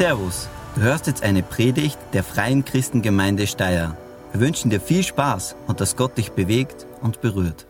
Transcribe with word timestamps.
Servus, 0.00 0.48
du 0.76 0.80
hörst 0.80 1.08
jetzt 1.08 1.22
eine 1.22 1.42
Predigt 1.42 1.98
der 2.14 2.24
Freien 2.24 2.64
Christengemeinde 2.64 3.46
Steyr. 3.46 3.98
Wir 4.32 4.40
wünschen 4.40 4.70
dir 4.70 4.80
viel 4.80 5.02
Spaß 5.02 5.56
und 5.66 5.82
dass 5.82 5.94
Gott 5.94 6.16
dich 6.16 6.32
bewegt 6.32 6.86
und 7.02 7.20
berührt. 7.20 7.66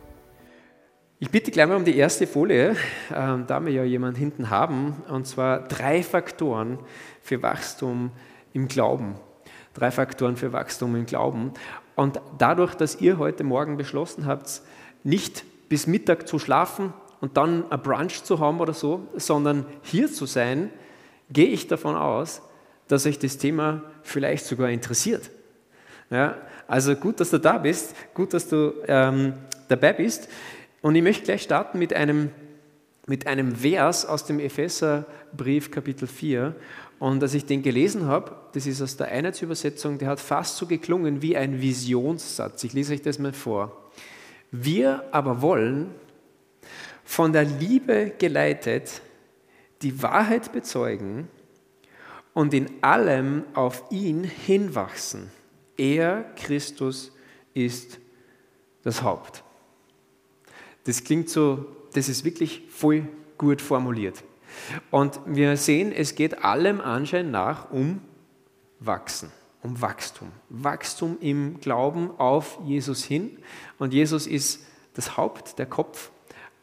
Ich 1.19 1.29
bitte 1.30 1.51
gleich 1.51 1.66
mal 1.66 1.74
um 1.74 1.85
die 1.85 1.96
erste 1.96 2.29
Folie, 2.29 2.77
ähm, 3.12 3.46
da 3.48 3.64
wir 3.64 3.72
ja 3.72 3.82
jemanden 3.82 4.16
hinten 4.16 4.48
haben, 4.48 5.03
und 5.08 5.26
zwar 5.26 5.66
drei 5.66 6.04
Faktoren 6.04 6.79
für 7.21 7.43
Wachstum 7.43 8.12
im 8.53 8.69
Glauben. 8.69 9.17
Drei 9.74 9.90
Faktoren 9.90 10.37
für 10.37 10.53
Wachstum 10.53 10.94
im 10.94 11.06
Glauben. 11.06 11.53
Und 11.97 12.21
dadurch, 12.38 12.76
dass 12.76 13.01
ihr 13.01 13.19
heute 13.19 13.42
Morgen 13.42 13.76
beschlossen 13.76 14.26
habt, 14.26 14.62
nicht 15.03 15.44
bis 15.69 15.88
Mittag 15.88 16.28
zu 16.28 16.38
schlafen 16.38 16.92
und 17.20 17.37
dann 17.37 17.69
ein 17.73 17.83
Brunch 17.83 18.23
zu 18.23 18.38
haben 18.38 18.60
oder 18.60 18.73
so, 18.73 19.09
sondern 19.16 19.66
hier 19.83 20.06
zu 20.12 20.27
sein, 20.27 20.70
gehe 21.33 21.48
ich 21.48 21.69
davon 21.69 21.97
aus, 21.97 22.43
dass 22.89 23.07
euch 23.07 23.19
das 23.19 23.39
Thema 23.39 23.83
vielleicht 24.02 24.45
sogar 24.45 24.70
interessiert. 24.70 25.30
Ja, 26.11 26.37
also 26.66 26.97
gut, 26.97 27.20
dass 27.20 27.30
du 27.30 27.39
da 27.39 27.59
bist, 27.59 27.95
gut, 28.15 28.34
dass 28.34 28.48
du 28.48 28.75
ähm, 28.87 29.34
dabei 29.69 29.93
bist. 29.93 30.29
Und 30.83 30.95
ich 30.95 31.03
möchte 31.03 31.25
gleich 31.25 31.43
starten 31.43 31.79
mit 31.79 31.93
einem, 31.93 32.30
mit 33.06 33.27
einem 33.27 33.55
Vers 33.55 34.06
aus 34.06 34.25
dem 34.25 34.41
Epheserbrief 34.41 35.70
Kapitel 35.70 36.09
4. 36.09 36.55
Und 36.98 37.23
als 37.23 37.34
ich 37.34 37.47
den 37.47 37.62
gelesen 37.62 38.06
habe, 38.06 38.33
das 38.53 38.67
ist 38.67 38.83
aus 38.83 38.97
der 38.97 39.09
Einheitsübersetzung, 39.09 39.98
der 39.98 40.09
hat 40.09 40.20
fast 40.20 40.56
so 40.56 40.67
geklungen 40.67 41.23
wie 41.23 41.37
ein 41.37 41.61
Visionssatz. 41.61 42.65
Ich 42.65 42.73
lese 42.73 42.92
euch 42.92 43.03
das 43.03 43.19
mal 43.19 43.33
vor. 43.33 43.91
Wir 44.51 45.05
aber 45.12 45.42
wollen, 45.42 45.95
von 47.05 47.33
der 47.33 47.45
Liebe 47.45 48.12
geleitet, 48.19 49.03
die 49.83 50.02
Wahrheit 50.02 50.52
bezeugen 50.52 51.29
und 52.34 52.55
in 52.55 52.83
allem 52.83 53.45
auf 53.55 53.84
ihn 53.91 54.25
hinwachsen. 54.25 55.31
Er, 55.77 56.25
Christus, 56.36 57.12
ist 57.55 57.98
das 58.83 59.03
Haupt. 59.03 59.42
Das 60.84 61.05
klingt 61.05 61.28
so, 61.28 61.67
das 61.92 62.08
ist 62.08 62.25
wirklich 62.25 62.62
voll 62.69 63.08
gut 63.39 63.61
formuliert. 63.61 64.23
Und 64.91 65.20
wir 65.27 65.56
sehen, 65.56 65.92
es 65.92 66.14
geht 66.14 66.45
allem 66.45 66.81
Anschein 66.81 67.31
nach 67.31 67.70
um 67.70 68.01
Wachsen, 68.78 69.31
um 69.62 69.81
Wachstum. 69.81 70.31
Wachstum 70.48 71.19
im 71.20 71.61
Glauben 71.61 72.11
auf 72.19 72.58
Jesus 72.64 73.05
hin. 73.05 73.39
Und 73.78 73.92
Jesus 73.92 74.27
ist 74.27 74.64
das 74.95 75.17
Haupt, 75.17 75.58
der 75.58 75.67
Kopf. 75.67 76.11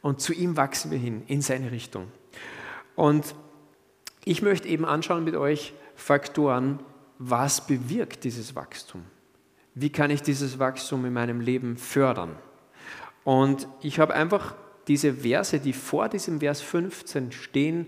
Und 0.02 0.20
zu 0.20 0.32
ihm 0.32 0.56
wachsen 0.56 0.90
wir 0.90 0.98
hin, 0.98 1.22
in 1.26 1.42
seine 1.42 1.70
Richtung. 1.70 2.08
Und 2.98 3.36
ich 4.24 4.42
möchte 4.42 4.66
eben 4.66 4.84
anschauen 4.84 5.22
mit 5.22 5.36
euch 5.36 5.72
Faktoren, 5.94 6.80
was 7.18 7.64
bewirkt 7.64 8.24
dieses 8.24 8.56
Wachstum? 8.56 9.04
Wie 9.76 9.90
kann 9.90 10.10
ich 10.10 10.20
dieses 10.20 10.58
Wachstum 10.58 11.04
in 11.04 11.12
meinem 11.12 11.40
Leben 11.40 11.76
fördern? 11.76 12.34
Und 13.22 13.68
ich 13.82 14.00
habe 14.00 14.14
einfach 14.14 14.56
diese 14.88 15.14
Verse, 15.14 15.60
die 15.60 15.74
vor 15.74 16.08
diesem 16.08 16.40
Vers 16.40 16.60
15 16.60 17.30
stehen, 17.30 17.86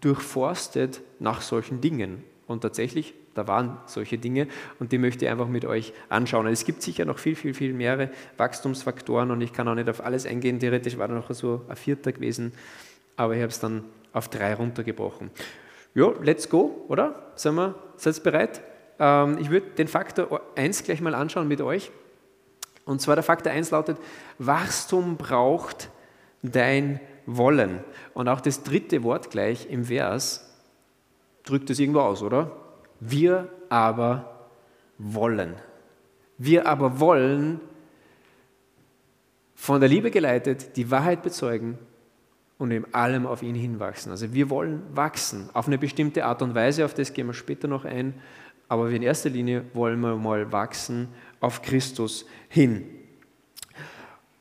durchforstet 0.00 1.00
nach 1.20 1.40
solchen 1.40 1.80
Dingen. 1.80 2.24
Und 2.48 2.62
tatsächlich, 2.62 3.14
da 3.34 3.46
waren 3.46 3.78
solche 3.86 4.18
Dinge 4.18 4.48
und 4.80 4.90
die 4.90 4.98
möchte 4.98 5.26
ich 5.26 5.30
einfach 5.30 5.46
mit 5.46 5.64
euch 5.64 5.92
anschauen. 6.08 6.48
Es 6.48 6.64
gibt 6.64 6.82
sicher 6.82 7.04
noch 7.04 7.20
viel, 7.20 7.36
viel, 7.36 7.54
viel 7.54 7.72
mehrere 7.72 8.10
Wachstumsfaktoren 8.36 9.30
und 9.30 9.42
ich 9.42 9.52
kann 9.52 9.68
auch 9.68 9.76
nicht 9.76 9.88
auf 9.88 10.04
alles 10.04 10.26
eingehen. 10.26 10.58
Theoretisch 10.58 10.98
war 10.98 11.06
da 11.06 11.14
noch 11.14 11.32
so 11.32 11.64
ein 11.68 11.76
vierter 11.76 12.10
gewesen, 12.10 12.50
aber 13.14 13.36
ich 13.36 13.42
habe 13.42 13.50
es 13.50 13.60
dann 13.60 13.84
auf 14.12 14.28
drei 14.28 14.54
runtergebrochen. 14.54 15.30
Ja, 15.94 16.12
let's 16.22 16.48
go, 16.48 16.84
oder? 16.88 17.32
Sind 17.34 17.56
wir, 17.56 17.74
seid 17.96 18.16
ihr 18.16 18.22
bereit? 18.22 18.62
Ähm, 18.98 19.38
ich 19.40 19.50
würde 19.50 19.70
den 19.70 19.88
Faktor 19.88 20.40
1 20.56 20.84
gleich 20.84 21.00
mal 21.00 21.14
anschauen 21.14 21.48
mit 21.48 21.60
euch. 21.60 21.90
Und 22.84 23.00
zwar 23.00 23.16
der 23.16 23.24
Faktor 23.24 23.52
1 23.52 23.70
lautet, 23.70 23.98
Wachstum 24.38 25.16
braucht 25.16 25.90
dein 26.42 27.00
Wollen. 27.26 27.84
Und 28.14 28.28
auch 28.28 28.40
das 28.40 28.62
dritte 28.62 29.02
Wort 29.02 29.30
gleich 29.30 29.68
im 29.68 29.84
Vers 29.84 30.48
drückt 31.44 31.68
es 31.70 31.78
irgendwo 31.78 32.00
aus, 32.00 32.22
oder? 32.22 32.52
Wir 33.00 33.50
aber 33.68 34.48
wollen. 34.98 35.54
Wir 36.38 36.66
aber 36.66 37.00
wollen 37.00 37.60
von 39.54 39.80
der 39.80 39.88
Liebe 39.88 40.10
geleitet 40.10 40.76
die 40.76 40.90
Wahrheit 40.90 41.22
bezeugen 41.22 41.78
und 42.58 42.72
in 42.72 42.92
allem 42.92 43.26
auf 43.26 43.42
ihn 43.42 43.54
hinwachsen. 43.54 44.10
Also 44.10 44.32
wir 44.32 44.50
wollen 44.50 44.82
wachsen 44.92 45.48
auf 45.54 45.68
eine 45.68 45.78
bestimmte 45.78 46.24
Art 46.24 46.42
und 46.42 46.54
Weise, 46.54 46.84
auf 46.84 46.94
das 46.94 47.12
gehen 47.12 47.28
wir 47.28 47.34
später 47.34 47.68
noch 47.68 47.84
ein, 47.84 48.14
aber 48.68 48.90
in 48.90 49.02
erster 49.02 49.30
Linie 49.30 49.64
wollen 49.72 50.00
wir 50.00 50.16
mal 50.16 50.52
wachsen 50.52 51.08
auf 51.40 51.62
Christus 51.62 52.26
hin. 52.48 52.84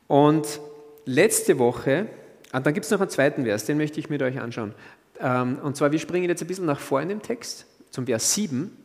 Und 0.08 0.60
letzte 1.06 1.60
Woche, 1.60 2.08
und 2.52 2.66
dann 2.66 2.74
gibt 2.74 2.86
es 2.86 2.92
noch 2.92 3.00
einen 3.00 3.10
zweiten 3.10 3.46
Vers, 3.46 3.66
den 3.66 3.78
möchte 3.78 4.00
ich 4.00 4.10
mit 4.10 4.22
euch 4.22 4.40
anschauen. 4.40 4.74
Ähm, 5.20 5.60
und 5.60 5.78
zwar, 5.78 5.92
wir 5.92 6.00
springen 6.00 6.28
jetzt 6.28 6.42
ein 6.42 6.48
bisschen 6.48 6.66
nach 6.66 6.80
vorne 6.80 7.14
im 7.14 7.22
Text, 7.22 7.66
zum 7.92 8.06
Vers 8.06 8.34
7, 8.34 8.76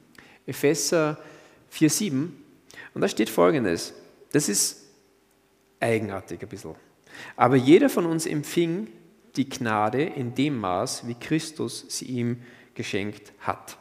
Epheser 0.47 1.19
4, 1.71 1.91
7. 1.91 2.45
Und 2.95 3.01
da 3.01 3.09
steht 3.09 3.31
folgendes, 3.31 3.95
das 4.33 4.49
ist 4.49 4.85
eigenartig 5.81 6.43
ein 6.43 6.49
bisschen. 6.49 6.75
Aber 7.37 7.57
jeder 7.57 7.89
von 7.89 8.07
uns 8.07 8.27
empfing 8.27 8.89
die 9.37 9.49
Gnade 9.49 10.03
in 10.03 10.35
dem 10.35 10.59
Maß, 10.59 11.07
wie 11.07 11.15
Christus 11.15 11.87
sie 11.89 12.07
ihm 12.07 12.43
geschenkt 12.75 13.33
hat. 13.41 13.79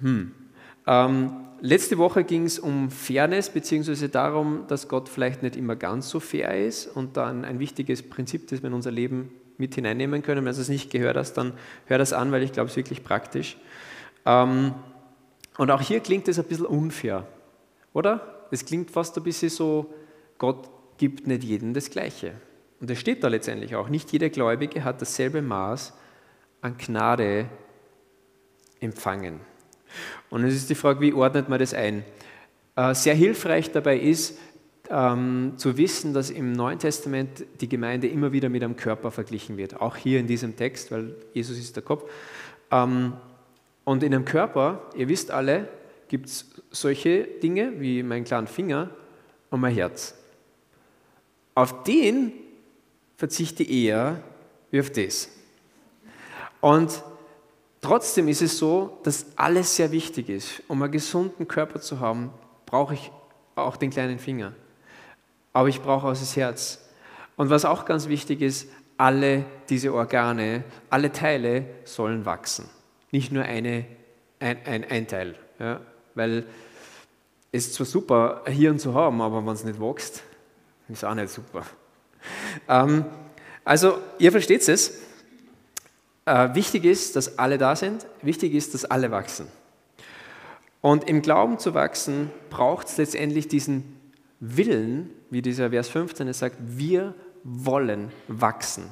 Hm. 0.00 0.32
Ähm, 0.86 1.32
letzte 1.60 1.98
Woche 1.98 2.24
ging 2.24 2.44
es 2.44 2.58
um 2.58 2.90
Fairness, 2.90 3.50
beziehungsweise 3.50 4.08
darum, 4.08 4.64
dass 4.66 4.88
Gott 4.88 5.08
vielleicht 5.08 5.42
nicht 5.42 5.56
immer 5.56 5.76
ganz 5.76 6.08
so 6.10 6.20
fair 6.20 6.66
ist 6.66 6.86
und 6.88 7.16
dann 7.16 7.44
ein 7.44 7.58
wichtiges 7.58 8.02
Prinzip, 8.02 8.48
das 8.48 8.62
wir 8.62 8.68
in 8.68 8.74
unser 8.74 8.90
Leben 8.90 9.30
mit 9.58 9.74
hineinnehmen 9.74 10.22
können. 10.22 10.44
Wenn 10.44 10.54
du 10.54 10.60
es 10.60 10.68
nicht 10.68 10.90
gehört 10.90 11.16
hast, 11.16 11.34
dann 11.34 11.52
hör 11.86 11.98
das 11.98 12.12
an, 12.12 12.32
weil 12.32 12.42
ich 12.42 12.52
glaube, 12.52 12.66
es 12.66 12.72
ist 12.72 12.78
wirklich 12.78 13.04
praktisch. 13.04 13.56
Ähm, 14.26 14.74
und 15.56 15.70
auch 15.70 15.80
hier 15.80 16.00
klingt 16.00 16.28
es 16.28 16.38
ein 16.38 16.46
bisschen 16.46 16.66
unfair, 16.66 17.28
oder? 17.92 18.46
Es 18.50 18.64
klingt 18.64 18.90
fast 18.90 19.16
ein 19.16 19.22
bisschen 19.22 19.48
so, 19.48 19.92
Gott 20.38 20.68
gibt 20.98 21.26
nicht 21.26 21.44
jedem 21.44 21.74
das 21.74 21.90
Gleiche. 21.90 22.34
Und 22.82 22.90
es 22.90 22.98
steht 22.98 23.22
da 23.22 23.28
letztendlich 23.28 23.76
auch, 23.76 23.88
nicht 23.88 24.10
jeder 24.10 24.28
Gläubige 24.28 24.82
hat 24.82 25.00
dasselbe 25.00 25.40
Maß 25.40 25.92
an 26.62 26.76
Gnade 26.76 27.48
empfangen. 28.80 29.38
Und 30.30 30.42
es 30.42 30.56
ist 30.56 30.68
die 30.68 30.74
Frage, 30.74 31.00
wie 31.00 31.12
ordnet 31.12 31.48
man 31.48 31.60
das 31.60 31.74
ein? 31.74 32.02
Äh, 32.74 32.92
sehr 32.96 33.14
hilfreich 33.14 33.70
dabei 33.70 34.00
ist, 34.00 34.36
ähm, 34.90 35.52
zu 35.58 35.76
wissen, 35.76 36.12
dass 36.12 36.30
im 36.30 36.50
Neuen 36.50 36.80
Testament 36.80 37.44
die 37.60 37.68
Gemeinde 37.68 38.08
immer 38.08 38.32
wieder 38.32 38.48
mit 38.48 38.64
einem 38.64 38.74
Körper 38.74 39.12
verglichen 39.12 39.56
wird. 39.56 39.80
Auch 39.80 39.94
hier 39.94 40.18
in 40.18 40.26
diesem 40.26 40.56
Text, 40.56 40.90
weil 40.90 41.14
Jesus 41.34 41.58
ist 41.58 41.76
der 41.76 41.84
Kopf. 41.84 42.10
Ähm, 42.72 43.12
und 43.84 44.02
in 44.02 44.12
einem 44.12 44.24
Körper, 44.24 44.90
ihr 44.96 45.08
wisst 45.08 45.30
alle, 45.30 45.68
gibt 46.08 46.26
es 46.26 46.50
solche 46.72 47.22
Dinge 47.22 47.80
wie 47.80 48.02
mein 48.02 48.24
kleinen 48.24 48.48
Finger 48.48 48.90
und 49.50 49.60
mein 49.60 49.72
Herz. 49.72 50.18
Auf 51.54 51.84
den 51.84 52.41
verzichte 53.22 53.62
eher 53.62 54.20
auf 54.76 54.90
das. 54.90 55.28
Und 56.60 57.04
trotzdem 57.80 58.26
ist 58.26 58.42
es 58.42 58.58
so, 58.58 58.98
dass 59.04 59.26
alles 59.36 59.76
sehr 59.76 59.92
wichtig 59.92 60.28
ist. 60.28 60.60
Um 60.66 60.82
einen 60.82 60.90
gesunden 60.90 61.46
Körper 61.46 61.80
zu 61.80 62.00
haben, 62.00 62.32
brauche 62.66 62.94
ich 62.94 63.12
auch 63.54 63.76
den 63.76 63.90
kleinen 63.90 64.18
Finger. 64.18 64.54
Aber 65.52 65.68
ich 65.68 65.80
brauche 65.80 66.08
auch 66.08 66.18
das 66.18 66.34
Herz. 66.34 66.84
Und 67.36 67.48
was 67.48 67.64
auch 67.64 67.84
ganz 67.84 68.08
wichtig 68.08 68.42
ist, 68.42 68.66
alle 68.96 69.44
diese 69.68 69.94
Organe, 69.94 70.64
alle 70.90 71.12
Teile 71.12 71.66
sollen 71.84 72.26
wachsen. 72.26 72.68
Nicht 73.12 73.30
nur 73.30 73.44
eine, 73.44 73.86
ein, 74.40 74.66
ein, 74.66 74.84
ein 74.90 75.06
Teil. 75.06 75.36
Ja? 75.60 75.80
Weil 76.16 76.44
es 77.52 77.68
ist 77.68 77.74
zwar 77.74 77.86
super, 77.86 78.42
ein 78.46 78.52
Hirn 78.52 78.80
zu 78.80 78.94
haben, 78.94 79.20
aber 79.22 79.46
wenn 79.46 79.52
es 79.52 79.62
nicht 79.62 79.80
wächst, 79.80 80.24
ist 80.88 81.04
auch 81.04 81.14
nicht 81.14 81.28
super. 81.28 81.64
Ähm, 82.68 83.04
also, 83.64 83.98
ihr 84.18 84.32
versteht 84.32 84.68
es. 84.68 85.00
Äh, 86.24 86.54
wichtig 86.54 86.84
ist, 86.84 87.16
dass 87.16 87.38
alle 87.38 87.58
da 87.58 87.76
sind. 87.76 88.06
Wichtig 88.22 88.54
ist, 88.54 88.74
dass 88.74 88.84
alle 88.84 89.10
wachsen. 89.10 89.46
Und 90.80 91.08
im 91.08 91.22
Glauben 91.22 91.58
zu 91.58 91.74
wachsen, 91.74 92.30
braucht 92.50 92.88
es 92.88 92.96
letztendlich 92.96 93.48
diesen 93.48 94.00
Willen, 94.40 95.10
wie 95.30 95.42
dieser 95.42 95.70
Vers 95.70 95.88
15 95.88 96.28
es 96.28 96.40
sagt, 96.40 96.56
wir 96.60 97.14
wollen 97.44 98.10
wachsen. 98.26 98.84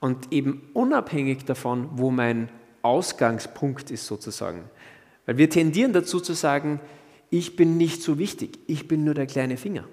Und 0.00 0.32
eben 0.32 0.68
unabhängig 0.74 1.44
davon, 1.44 1.88
wo 1.92 2.10
mein 2.10 2.48
Ausgangspunkt 2.82 3.92
ist 3.92 4.06
sozusagen. 4.06 4.64
Weil 5.26 5.38
wir 5.38 5.48
tendieren 5.48 5.92
dazu 5.92 6.18
zu 6.18 6.32
sagen, 6.32 6.80
ich 7.30 7.54
bin 7.54 7.76
nicht 7.76 8.02
so 8.02 8.18
wichtig, 8.18 8.58
ich 8.66 8.88
bin 8.88 9.04
nur 9.04 9.14
der 9.14 9.26
kleine 9.26 9.56
Finger. 9.56 9.84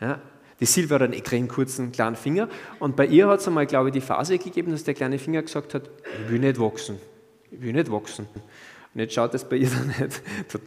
Ja, 0.00 0.20
die 0.62 0.66
Silvia 0.66 0.94
hat 0.94 1.02
einen 1.02 1.14
extrem 1.14 1.48
kurzen 1.48 1.90
kleinen 1.90 2.14
Finger 2.14 2.48
und 2.78 2.94
bei 2.94 3.04
ihr 3.06 3.26
hat 3.26 3.40
es 3.40 3.48
einmal, 3.48 3.66
glaube 3.66 3.88
ich, 3.88 3.94
die 3.94 4.00
Phase 4.00 4.38
gegeben, 4.38 4.70
dass 4.70 4.84
der 4.84 4.94
kleine 4.94 5.18
Finger 5.18 5.42
gesagt 5.42 5.74
hat, 5.74 5.90
ich 6.22 6.30
will 6.30 6.38
nicht 6.38 6.60
wachsen. 6.60 7.00
ich 7.50 7.60
will 7.60 7.72
nicht 7.72 7.90
wachsen. 7.90 8.28
Und 8.94 9.00
jetzt 9.00 9.12
schaut 9.12 9.34
das 9.34 9.48
bei 9.48 9.56
ihr 9.56 9.68
dann 9.70 9.88
nicht. 9.88 10.22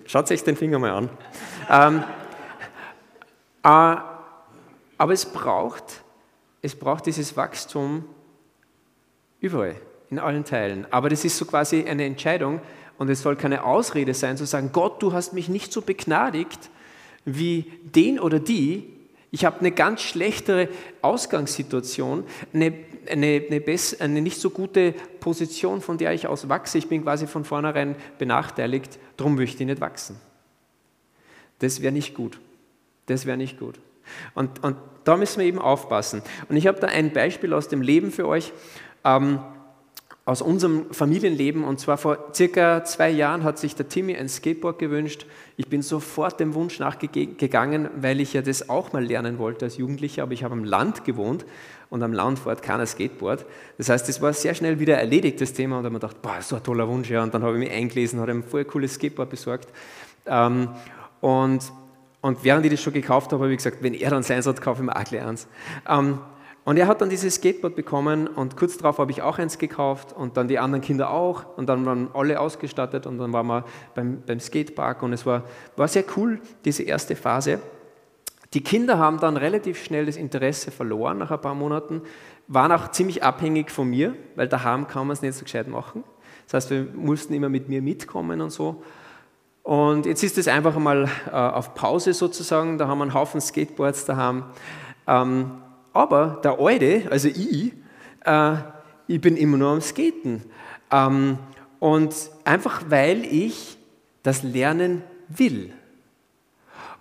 Schaut 0.05 0.29
euch 0.29 0.43
den 0.43 0.57
Finger 0.57 0.79
mal 0.79 0.91
an. 0.91 1.09
ähm, 1.69 2.03
äh, 3.63 4.01
aber 4.97 5.13
es 5.13 5.25
braucht, 5.25 6.03
es 6.61 6.75
braucht 6.75 7.05
dieses 7.05 7.37
Wachstum 7.37 8.03
überall, 9.39 9.77
in 10.09 10.19
allen 10.19 10.43
Teilen. 10.43 10.87
Aber 10.91 11.07
das 11.07 11.23
ist 11.23 11.37
so 11.37 11.45
quasi 11.45 11.85
eine 11.85 12.03
Entscheidung 12.03 12.59
und 12.97 13.09
es 13.09 13.21
soll 13.21 13.37
keine 13.37 13.63
Ausrede 13.63 14.13
sein, 14.13 14.35
zu 14.35 14.45
sagen, 14.45 14.71
Gott, 14.73 15.01
du 15.01 15.13
hast 15.13 15.31
mich 15.31 15.47
nicht 15.47 15.71
so 15.71 15.81
begnadigt 15.81 16.69
wie 17.23 17.71
den 17.81 18.19
oder 18.19 18.39
die. 18.39 18.94
Ich 19.35 19.43
habe 19.43 19.59
eine 19.59 19.73
ganz 19.73 20.01
schlechtere 20.01 20.69
Ausgangssituation, 21.01 22.23
eine, 22.53 22.73
eine, 23.05 23.43
eine, 23.45 23.59
bess, 23.59 23.99
eine 23.99 24.21
nicht 24.21 24.39
so 24.39 24.49
gute 24.49 24.93
Position, 25.19 25.81
von 25.81 25.97
der 25.97 26.13
ich 26.13 26.25
aus 26.27 26.47
wachse. 26.47 26.77
Ich 26.77 26.87
bin 26.87 27.03
quasi 27.03 27.27
von 27.27 27.43
vornherein 27.43 27.97
benachteiligt, 28.17 28.97
darum 29.17 29.35
möchte 29.35 29.61
ich 29.61 29.67
nicht 29.67 29.81
wachsen. 29.81 30.15
Das 31.59 31.81
wäre 31.81 31.91
nicht 31.91 32.13
gut. 32.13 32.39
Das 33.07 33.25
wäre 33.25 33.35
nicht 33.35 33.59
gut. 33.59 33.77
Und, 34.35 34.63
und 34.63 34.77
da 35.03 35.17
müssen 35.17 35.41
wir 35.41 35.47
eben 35.47 35.59
aufpassen. 35.59 36.21
Und 36.47 36.55
ich 36.55 36.65
habe 36.65 36.79
da 36.79 36.87
ein 36.87 37.11
Beispiel 37.11 37.51
aus 37.51 37.67
dem 37.67 37.81
Leben 37.81 38.13
für 38.13 38.29
euch, 38.29 38.53
ähm, 39.03 39.39
aus 40.25 40.41
unserem 40.41 40.91
Familienleben. 40.91 41.63
Und 41.63 41.79
zwar 41.79 41.97
vor 41.97 42.31
circa 42.33 42.83
zwei 42.83 43.11
Jahren 43.11 43.43
hat 43.43 43.59
sich 43.59 43.75
der 43.75 43.87
Timmy 43.87 44.15
ein 44.15 44.27
Skateboard 44.27 44.79
gewünscht. 44.79 45.27
Ich 45.55 45.67
bin 45.67 45.83
sofort 45.83 46.39
dem 46.39 46.55
Wunsch 46.55 46.79
nachgegangen, 46.79 47.89
weil 47.95 48.19
ich 48.19 48.33
ja 48.33 48.41
das 48.41 48.67
auch 48.67 48.91
mal 48.91 49.05
lernen 49.05 49.37
wollte 49.37 49.65
als 49.65 49.77
Jugendlicher. 49.77 50.23
Aber 50.23 50.33
ich 50.33 50.43
habe 50.43 50.53
am 50.53 50.63
Land 50.63 51.05
gewohnt 51.05 51.45
und 51.91 52.01
am 52.01 52.11
Land 52.11 52.39
fährt 52.39 52.63
keiner 52.63 52.87
Skateboard. 52.87 53.45
Das 53.77 53.89
heißt, 53.89 54.09
es 54.09 54.19
war 54.19 54.33
sehr 54.33 54.55
schnell 54.55 54.79
wieder 54.79 54.97
erledigt, 54.97 55.39
das 55.39 55.53
Thema. 55.53 55.77
Und 55.77 55.83
da 55.83 55.89
habe 55.89 55.97
ich 55.97 56.01
gedacht, 56.01 56.21
boah, 56.23 56.41
so 56.41 56.55
ein 56.55 56.63
toller 56.63 56.87
Wunsch. 56.87 57.09
Ja. 57.09 57.21
Und 57.21 57.33
dann 57.33 57.43
habe 57.43 57.53
ich 57.53 57.59
mich 57.59 57.71
eingelesen, 57.71 58.19
habe 58.19 58.31
ein 58.31 58.43
voll 58.43 58.65
cooles 58.65 58.95
Skateboard 58.95 59.29
besorgt. 59.29 59.69
Ähm, 60.25 60.69
und 61.21 61.71
und 62.21 62.43
während 62.43 62.65
ich 62.65 62.71
das 62.71 62.81
schon 62.81 62.93
gekauft 62.93 63.31
habe, 63.31 63.43
habe 63.43 63.51
ich 63.51 63.57
gesagt, 63.57 63.83
wenn 63.83 63.93
er 63.93 64.09
dann 64.09 64.23
seins 64.23 64.47
hat, 64.47 64.59
kaufe 64.59 64.81
ich 64.81 64.85
mir 64.87 64.95
auch 64.95 65.03
gleich 65.03 65.21
eins. 65.21 65.45
Und 66.65 66.77
er 66.77 66.87
hat 66.87 66.99
dann 66.99 67.11
dieses 67.11 67.35
Skateboard 67.35 67.75
bekommen 67.75 68.27
und 68.27 68.57
kurz 68.57 68.75
darauf 68.77 68.97
habe 68.97 69.11
ich 69.11 69.21
auch 69.21 69.37
eins 69.37 69.59
gekauft 69.59 70.13
und 70.13 70.35
dann 70.35 70.47
die 70.47 70.57
anderen 70.57 70.81
Kinder 70.81 71.11
auch 71.11 71.57
und 71.57 71.69
dann 71.69 71.85
waren 71.85 72.09
alle 72.15 72.39
ausgestattet 72.39 73.05
und 73.05 73.19
dann 73.19 73.31
waren 73.33 73.45
wir 73.45 73.65
beim, 73.93 74.23
beim 74.25 74.39
Skatepark 74.39 75.03
und 75.03 75.13
es 75.13 75.27
war, 75.27 75.43
war 75.77 75.87
sehr 75.87 76.03
cool, 76.17 76.41
diese 76.65 76.81
erste 76.81 77.15
Phase. 77.15 77.59
Die 78.55 78.61
Kinder 78.61 78.97
haben 78.97 79.19
dann 79.19 79.37
relativ 79.37 79.83
schnell 79.83 80.07
das 80.07 80.17
Interesse 80.17 80.71
verloren 80.71 81.19
nach 81.19 81.29
ein 81.29 81.39
paar 81.39 81.53
Monaten, 81.53 82.01
waren 82.47 82.71
auch 82.71 82.89
ziemlich 82.89 83.23
abhängig 83.23 83.69
von 83.69 83.87
mir, 83.87 84.15
weil 84.35 84.47
daheim 84.47 84.87
kann 84.87 85.05
man 85.05 85.13
es 85.13 85.21
nicht 85.21 85.35
so 85.35 85.43
gescheit 85.43 85.67
machen. 85.67 86.03
Das 86.45 86.55
heißt, 86.55 86.71
wir 86.71 86.87
mussten 86.95 87.35
immer 87.35 87.49
mit 87.49 87.69
mir 87.69 87.83
mitkommen 87.83 88.41
und 88.41 88.49
so. 88.49 88.81
Und 89.61 90.07
jetzt 90.07 90.23
ist 90.23 90.37
es 90.39 90.47
einfach 90.47 90.77
mal 90.77 91.09
äh, 91.27 91.31
auf 91.31 91.75
Pause 91.75 92.13
sozusagen, 92.13 92.79
da 92.79 92.87
haben 92.87 92.97
wir 92.97 93.03
einen 93.03 93.13
Haufen 93.13 93.39
Skateboards 93.39 94.05
daheim. 94.05 94.45
Ähm, 95.07 95.51
aber 95.95 96.41
der 96.43 96.59
Alte, 96.59 97.03
also 97.09 97.27
ich, 97.27 97.73
äh, 98.25 98.55
ich 99.07 99.21
bin 99.21 99.37
immer 99.37 99.57
nur 99.57 99.71
am 99.71 99.81
Skaten. 99.81 100.43
Ähm, 100.91 101.37
und 101.79 102.15
einfach 102.43 102.83
weil 102.89 103.25
ich 103.25 103.77
das 104.23 104.43
lernen 104.43 105.03
will. 105.29 105.71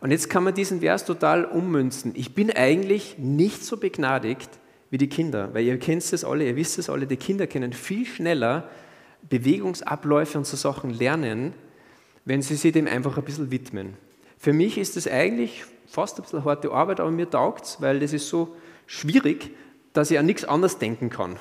Und 0.00 0.10
jetzt 0.10 0.28
kann 0.28 0.44
man 0.44 0.54
diesen 0.54 0.80
Vers 0.80 1.04
total 1.04 1.46
ummünzen. 1.46 2.12
Ich 2.14 2.34
bin 2.34 2.50
eigentlich 2.50 3.16
nicht 3.18 3.64
so 3.64 3.78
begnadigt 3.78 4.50
wie 4.90 4.98
die 4.98 5.08
Kinder, 5.08 5.52
weil 5.54 5.64
ihr 5.64 5.78
kennt 5.78 6.02
es 6.02 6.24
alle, 6.24 6.46
ihr 6.46 6.56
wisst 6.56 6.78
es 6.78 6.90
alle, 6.90 7.06
die 7.06 7.16
Kinder 7.16 7.46
können 7.46 7.72
viel 7.72 8.04
schneller 8.04 8.68
Bewegungsabläufe 9.28 10.36
und 10.36 10.46
so 10.46 10.56
Sachen 10.56 10.90
lernen, 10.90 11.54
wenn 12.26 12.42
Sie 12.42 12.56
sich 12.56 12.72
dem 12.72 12.86
einfach 12.86 13.16
ein 13.16 13.24
bisschen 13.24 13.50
widmen. 13.50 13.94
Für 14.38 14.52
mich 14.52 14.76
ist 14.76 14.96
das 14.96 15.08
eigentlich 15.08 15.64
fast 15.86 16.18
ein 16.18 16.22
bisschen 16.22 16.44
harte 16.44 16.70
Arbeit, 16.70 17.00
aber 17.00 17.10
mir 17.10 17.28
taugt 17.28 17.64
es, 17.64 17.80
weil 17.80 18.00
das 18.00 18.12
ist 18.12 18.28
so 18.28 18.54
schwierig, 18.86 19.50
dass 19.92 20.10
ich 20.10 20.18
an 20.18 20.26
nichts 20.26 20.44
anderes 20.44 20.78
denken 20.78 21.10
kann. 21.10 21.36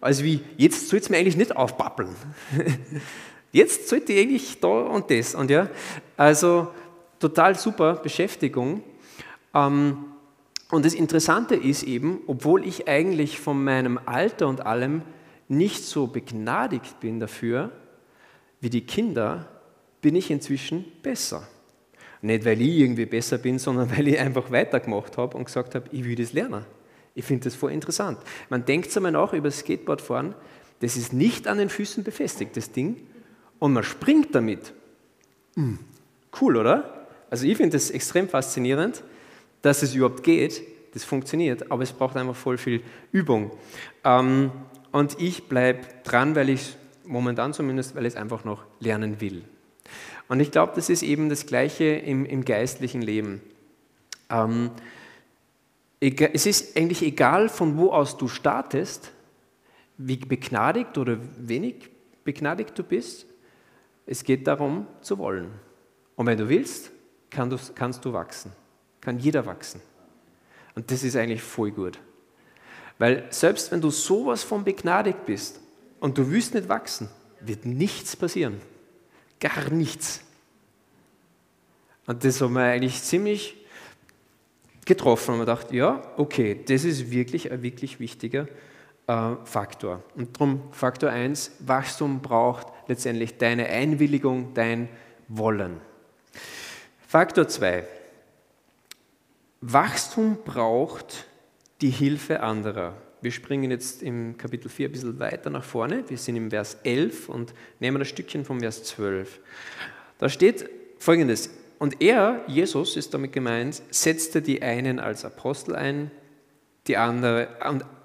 Also 0.00 0.24
wie, 0.24 0.40
jetzt 0.56 0.88
soll 0.88 0.98
es 0.98 1.10
mir 1.10 1.18
eigentlich 1.18 1.36
nicht 1.36 1.56
aufpappeln. 1.56 2.14
Jetzt 3.52 3.88
sollte 3.88 4.12
ich 4.12 4.20
eigentlich 4.20 4.60
da 4.60 4.68
und 4.68 5.10
das. 5.10 5.34
Und 5.34 5.50
ja, 5.50 5.68
also 6.16 6.68
total 7.18 7.58
super 7.58 7.94
Beschäftigung. 7.94 8.82
Ähm, 9.52 10.04
und 10.70 10.84
das 10.84 10.94
Interessante 10.94 11.56
ist 11.56 11.82
eben, 11.82 12.20
obwohl 12.28 12.64
ich 12.64 12.86
eigentlich 12.86 13.40
von 13.40 13.62
meinem 13.62 13.98
Alter 14.06 14.46
und 14.46 14.64
allem 14.64 15.02
nicht 15.48 15.84
so 15.84 16.06
begnadigt 16.06 17.00
bin 17.00 17.18
dafür, 17.18 17.72
wie 18.60 18.70
die 18.70 18.86
Kinder, 18.86 19.48
bin 20.00 20.14
ich 20.14 20.30
inzwischen 20.30 20.84
besser. 21.02 21.46
Nicht, 22.22 22.44
weil 22.44 22.60
ich 22.60 22.78
irgendwie 22.78 23.06
besser 23.06 23.38
bin, 23.38 23.58
sondern 23.58 23.90
weil 23.96 24.06
ich 24.06 24.18
einfach 24.18 24.52
weitergemacht 24.52 25.18
habe 25.18 25.36
und 25.36 25.46
gesagt 25.46 25.74
habe, 25.74 25.86
ich 25.90 26.04
will 26.04 26.14
das 26.14 26.32
lernen. 26.32 26.64
Ich 27.14 27.24
finde 27.24 27.44
das 27.44 27.54
voll 27.54 27.72
interessant. 27.72 28.18
Man 28.48 28.64
denkt 28.64 28.94
einmal 28.96 29.12
nach 29.12 29.32
über 29.32 29.48
das 29.48 29.58
Skateboardfahren, 29.58 30.34
das 30.80 30.96
ist 30.96 31.12
nicht 31.12 31.46
an 31.46 31.58
den 31.58 31.68
Füßen 31.68 32.04
befestigt, 32.04 32.56
das 32.56 32.72
Ding, 32.72 32.96
und 33.58 33.72
man 33.72 33.82
springt 33.82 34.34
damit. 34.34 34.72
Hm, 35.54 35.78
cool, 36.40 36.56
oder? 36.56 37.06
Also 37.28 37.46
ich 37.46 37.56
finde 37.56 37.76
das 37.76 37.90
extrem 37.90 38.28
faszinierend, 38.28 39.04
dass 39.62 39.82
es 39.82 39.94
überhaupt 39.94 40.22
geht, 40.22 40.62
das 40.94 41.04
funktioniert, 41.04 41.70
aber 41.70 41.82
es 41.82 41.92
braucht 41.92 42.16
einfach 42.16 42.34
voll 42.34 42.58
viel 42.58 42.82
Übung. 43.12 43.52
Ähm, 44.04 44.50
und 44.92 45.20
ich 45.20 45.44
bleibe 45.44 45.80
dran, 46.04 46.34
weil 46.34 46.48
ich 46.48 46.76
momentan 47.04 47.52
zumindest, 47.52 47.94
weil 47.94 48.06
ich 48.06 48.14
es 48.14 48.20
einfach 48.20 48.44
noch 48.44 48.64
lernen 48.80 49.20
will. 49.20 49.44
Und 50.28 50.40
ich 50.40 50.50
glaube, 50.50 50.72
das 50.74 50.88
ist 50.88 51.02
eben 51.02 51.28
das 51.28 51.46
Gleiche 51.46 51.84
im, 51.84 52.24
im 52.24 52.44
geistlichen 52.44 53.02
Leben. 53.02 53.40
Ähm, 54.30 54.70
es 56.00 56.46
ist 56.46 56.76
eigentlich 56.76 57.02
egal, 57.02 57.48
von 57.48 57.76
wo 57.76 57.92
aus 57.92 58.16
du 58.16 58.26
startest, 58.26 59.12
wie 59.98 60.16
begnadigt 60.16 60.96
oder 60.96 61.18
wenig 61.36 61.90
begnadigt 62.24 62.78
du 62.78 62.82
bist. 62.82 63.26
Es 64.06 64.24
geht 64.24 64.46
darum, 64.46 64.86
zu 65.02 65.18
wollen. 65.18 65.50
Und 66.16 66.26
wenn 66.26 66.38
du 66.38 66.48
willst, 66.48 66.90
kann 67.28 67.50
du, 67.50 67.58
kannst 67.74 68.04
du 68.04 68.12
wachsen. 68.12 68.52
Kann 69.00 69.18
jeder 69.18 69.44
wachsen. 69.44 69.82
Und 70.74 70.90
das 70.90 71.02
ist 71.02 71.16
eigentlich 71.16 71.42
voll 71.42 71.70
gut. 71.70 71.98
Weil 72.98 73.26
selbst 73.30 73.70
wenn 73.70 73.80
du 73.80 73.90
sowas 73.90 74.42
von 74.42 74.64
begnadigt 74.64 75.26
bist 75.26 75.60
und 76.00 76.16
du 76.16 76.30
willst 76.30 76.54
nicht 76.54 76.68
wachsen, 76.68 77.08
wird 77.40 77.66
nichts 77.66 78.16
passieren. 78.16 78.60
Gar 79.38 79.70
nichts. 79.70 80.22
Und 82.06 82.24
das 82.24 82.40
hat 82.40 82.50
mir 82.50 82.62
eigentlich 82.62 83.02
ziemlich 83.02 83.59
getroffen 84.90 85.32
und 85.32 85.38
man 85.38 85.46
dachte, 85.46 85.74
ja, 85.76 86.02
okay, 86.16 86.60
das 86.66 86.82
ist 86.82 87.12
wirklich 87.12 87.52
ein 87.52 87.62
wirklich 87.62 88.00
wichtiger 88.00 88.48
äh, 89.06 89.36
Faktor. 89.44 90.02
Und 90.16 90.34
darum 90.34 90.62
Faktor 90.72 91.10
1, 91.10 91.52
Wachstum 91.60 92.20
braucht 92.20 92.66
letztendlich 92.88 93.38
deine 93.38 93.66
Einwilligung, 93.66 94.52
dein 94.52 94.88
Wollen. 95.28 95.80
Faktor 97.06 97.46
2, 97.46 97.84
Wachstum 99.60 100.38
braucht 100.44 101.26
die 101.80 101.90
Hilfe 101.90 102.40
anderer. 102.40 102.94
Wir 103.22 103.30
springen 103.30 103.70
jetzt 103.70 104.02
im 104.02 104.36
Kapitel 104.38 104.68
4 104.68 104.88
ein 104.88 104.92
bisschen 104.92 105.20
weiter 105.20 105.50
nach 105.50 105.62
vorne. 105.62 106.02
Wir 106.08 106.18
sind 106.18 106.34
im 106.34 106.50
Vers 106.50 106.78
11 106.82 107.28
und 107.28 107.54
nehmen 107.78 108.02
ein 108.02 108.06
Stückchen 108.06 108.44
vom 108.44 108.58
Vers 108.58 108.82
12. 108.82 109.38
Da 110.18 110.28
steht 110.28 110.68
folgendes: 110.98 111.50
Und 111.80 112.02
er, 112.02 112.42
Jesus 112.46 112.94
ist 112.94 113.14
damit 113.14 113.32
gemeint, 113.32 113.80
setzte 113.88 114.42
die 114.42 114.60
einen 114.60 115.00
als 115.00 115.24
Apostel 115.24 115.74
ein, 115.74 116.10
die 116.86 116.98
andere, 116.98 117.48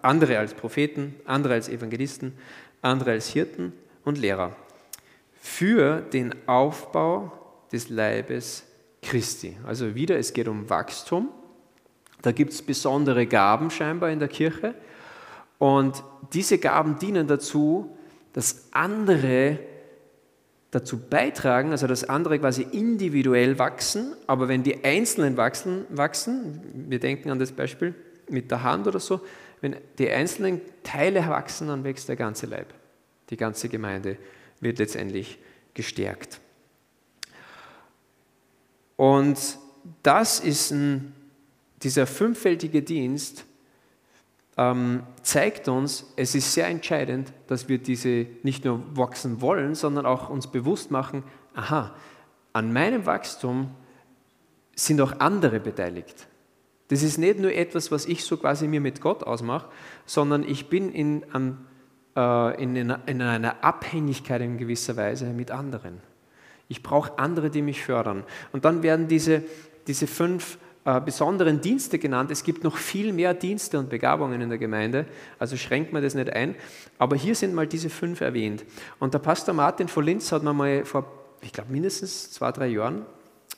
andere 0.02 0.40
als 0.40 0.54
Propheten, 0.54 1.14
andere 1.26 1.56
als 1.56 1.68
Evangelisten, 1.68 2.38
andere 2.82 3.12
als 3.12 3.28
Hirten 3.28 3.74
und 4.06 4.18
Lehrer 4.18 4.56
für 5.42 6.00
den 6.00 6.34
Aufbau 6.48 7.34
des 7.70 7.90
Leibes 7.90 8.64
Christi. 9.02 9.58
Also 9.66 9.94
wieder, 9.94 10.18
es 10.18 10.32
geht 10.32 10.48
um 10.48 10.70
Wachstum. 10.70 11.28
Da 12.22 12.32
gibt 12.32 12.54
es 12.54 12.62
besondere 12.62 13.28
Gaben 13.28 13.70
scheinbar 13.72 14.10
in 14.10 14.20
der 14.20 14.30
Kirche. 14.30 14.74
Und 15.60 16.02
diese 16.32 16.60
Gaben 16.60 16.98
dienen 16.98 17.28
dazu, 17.28 17.94
dass 18.32 18.70
andere 18.72 19.60
dazu 20.76 21.00
beitragen, 21.00 21.72
also 21.72 21.88
dass 21.88 22.04
andere 22.04 22.38
quasi 22.38 22.64
individuell 22.64 23.58
wachsen, 23.58 24.14
aber 24.28 24.50
wenn 24.50 24.62
die 24.62 24.84
Einzelnen 24.84 25.38
wachsen, 25.38 25.86
wachsen, 25.90 26.62
wir 26.90 27.00
denken 27.00 27.30
an 27.30 27.40
das 27.40 27.54
Beispiel 27.54 27.96
mit 28.30 28.52
der 28.52 28.64
Hand 28.64 28.86
oder 28.86 29.00
so, 29.00 29.22
wenn 29.62 29.78
die 29.98 30.10
einzelnen 30.10 30.62
Teile 30.84 31.28
wachsen, 31.28 31.70
dann 31.70 31.84
wächst 31.84 32.10
der 32.10 32.18
ganze 32.18 32.46
Leib. 32.46 32.74
Die 33.30 33.38
ganze 33.38 33.70
Gemeinde 33.70 34.18
wird 34.60 34.80
letztendlich 34.80 35.40
gestärkt. 35.74 36.42
Und 38.98 39.58
das 40.04 40.40
ist 40.40 40.72
ein, 40.72 41.14
dieser 41.84 42.06
fünffältige 42.06 42.82
Dienst, 42.82 43.46
zeigt 45.22 45.68
uns, 45.68 46.14
es 46.16 46.34
ist 46.34 46.54
sehr 46.54 46.68
entscheidend, 46.68 47.34
dass 47.48 47.68
wir 47.68 47.78
diese 47.78 48.28
nicht 48.42 48.64
nur 48.64 48.82
wachsen 48.96 49.42
wollen, 49.42 49.76
sondern 49.76 50.06
auch 50.06 50.30
uns 50.30 50.48
bewusst 50.48 50.92
machen, 50.92 51.24
aha, 51.54 51.94
an 52.54 52.72
meinem 52.72 53.06
Wachstum 53.06 53.72
sind 54.74 55.02
auch 55.02 55.20
andere 55.20 55.60
beteiligt. 55.60 56.28
Das 56.88 57.04
ist 57.04 57.18
nicht 57.18 57.40
nur 57.40 57.52
etwas, 57.52 57.92
was 57.92 58.06
ich 58.06 58.24
so 58.24 58.38
quasi 58.38 58.68
mir 58.68 58.80
mit 58.80 59.02
Gott 59.02 59.24
ausmache, 59.24 59.68
sondern 60.06 60.44
ich 60.44 60.70
bin 60.70 60.92
in, 60.92 61.26
an, 61.34 61.66
äh, 62.16 62.62
in, 62.62 62.76
in 62.76 63.22
einer 63.22 63.64
Abhängigkeit 63.64 64.42
in 64.42 64.58
gewisser 64.58 64.96
Weise 64.96 65.26
mit 65.26 65.52
anderen. 65.52 66.00
Ich 66.68 66.82
brauche 66.82 67.18
andere, 67.20 67.50
die 67.50 67.62
mich 67.62 67.84
fördern. 67.84 68.24
Und 68.52 68.66
dann 68.66 68.84
werden 68.84 69.08
diese, 69.08 69.44
diese 69.88 70.08
fünf 70.08 70.58
äh, 70.86 71.02
besonderen 71.02 71.62
Dienste 71.62 71.98
genannt. 71.98 72.30
Es 72.30 72.44
gibt 72.44 72.64
noch 72.64 72.78
viel 72.78 73.12
mehr 73.12 73.34
Dienste 73.34 73.80
und 73.80 73.90
Begabungen 73.90 74.40
in 74.40 74.50
der 74.50 74.60
Gemeinde, 74.60 75.08
also 75.40 75.58
schränkt 75.58 75.92
man 75.92 76.04
das 76.04 76.14
nicht 76.14 76.32
ein. 76.32 76.54
Aber 77.00 77.16
hier 77.16 77.34
sind 77.34 77.56
mal 77.56 77.66
diese 77.66 77.90
fünf 77.90 78.22
erwähnt. 78.22 78.64
Und 79.00 79.16
der 79.16 79.20
Pastor 79.20 79.56
Martin 79.56 79.88
von 79.88 80.06
Linz 80.06 80.32
hat 80.32 80.44
mir 80.44 80.54
mal 80.54 80.86
vor, 80.86 81.06
ich 81.42 81.52
glaube, 81.52 81.72
mindestens 81.72 82.32
zwei, 82.32 82.52
drei 82.52 82.68
Jahren 82.68 83.04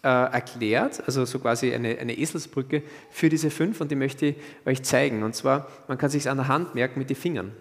äh, 0.03 0.07
erklärt, 0.07 1.03
also 1.05 1.25
so 1.25 1.39
quasi 1.39 1.73
eine, 1.73 1.97
eine 1.97 2.17
Eselsbrücke 2.17 2.81
für 3.09 3.27
diese 3.27 3.49
fünf 3.49 3.81
und 3.81 3.91
die 3.91 3.95
möchte 3.95 4.27
ich 4.27 4.35
euch 4.65 4.83
zeigen. 4.83 5.23
Und 5.23 5.35
zwar, 5.35 5.67
man 5.89 5.97
kann 5.97 6.09
sich 6.09 6.29
an 6.29 6.37
der 6.37 6.47
Hand 6.47 6.75
merken 6.75 6.97
mit 6.97 7.09
den 7.09 7.17
Fingern. 7.17 7.51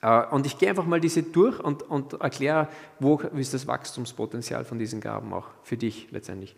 Äh, 0.00 0.26
und 0.26 0.46
ich 0.46 0.58
gehe 0.58 0.68
einfach 0.68 0.86
mal 0.86 1.00
diese 1.00 1.24
durch 1.24 1.58
und, 1.58 1.82
und 1.82 2.20
erkläre, 2.20 2.68
wo 3.00 3.18
ist 3.18 3.52
das 3.52 3.66
Wachstumspotenzial 3.66 4.64
von 4.64 4.78
diesen 4.78 5.00
Gaben 5.00 5.32
auch 5.32 5.48
für 5.64 5.76
dich 5.76 6.06
letztendlich. 6.12 6.54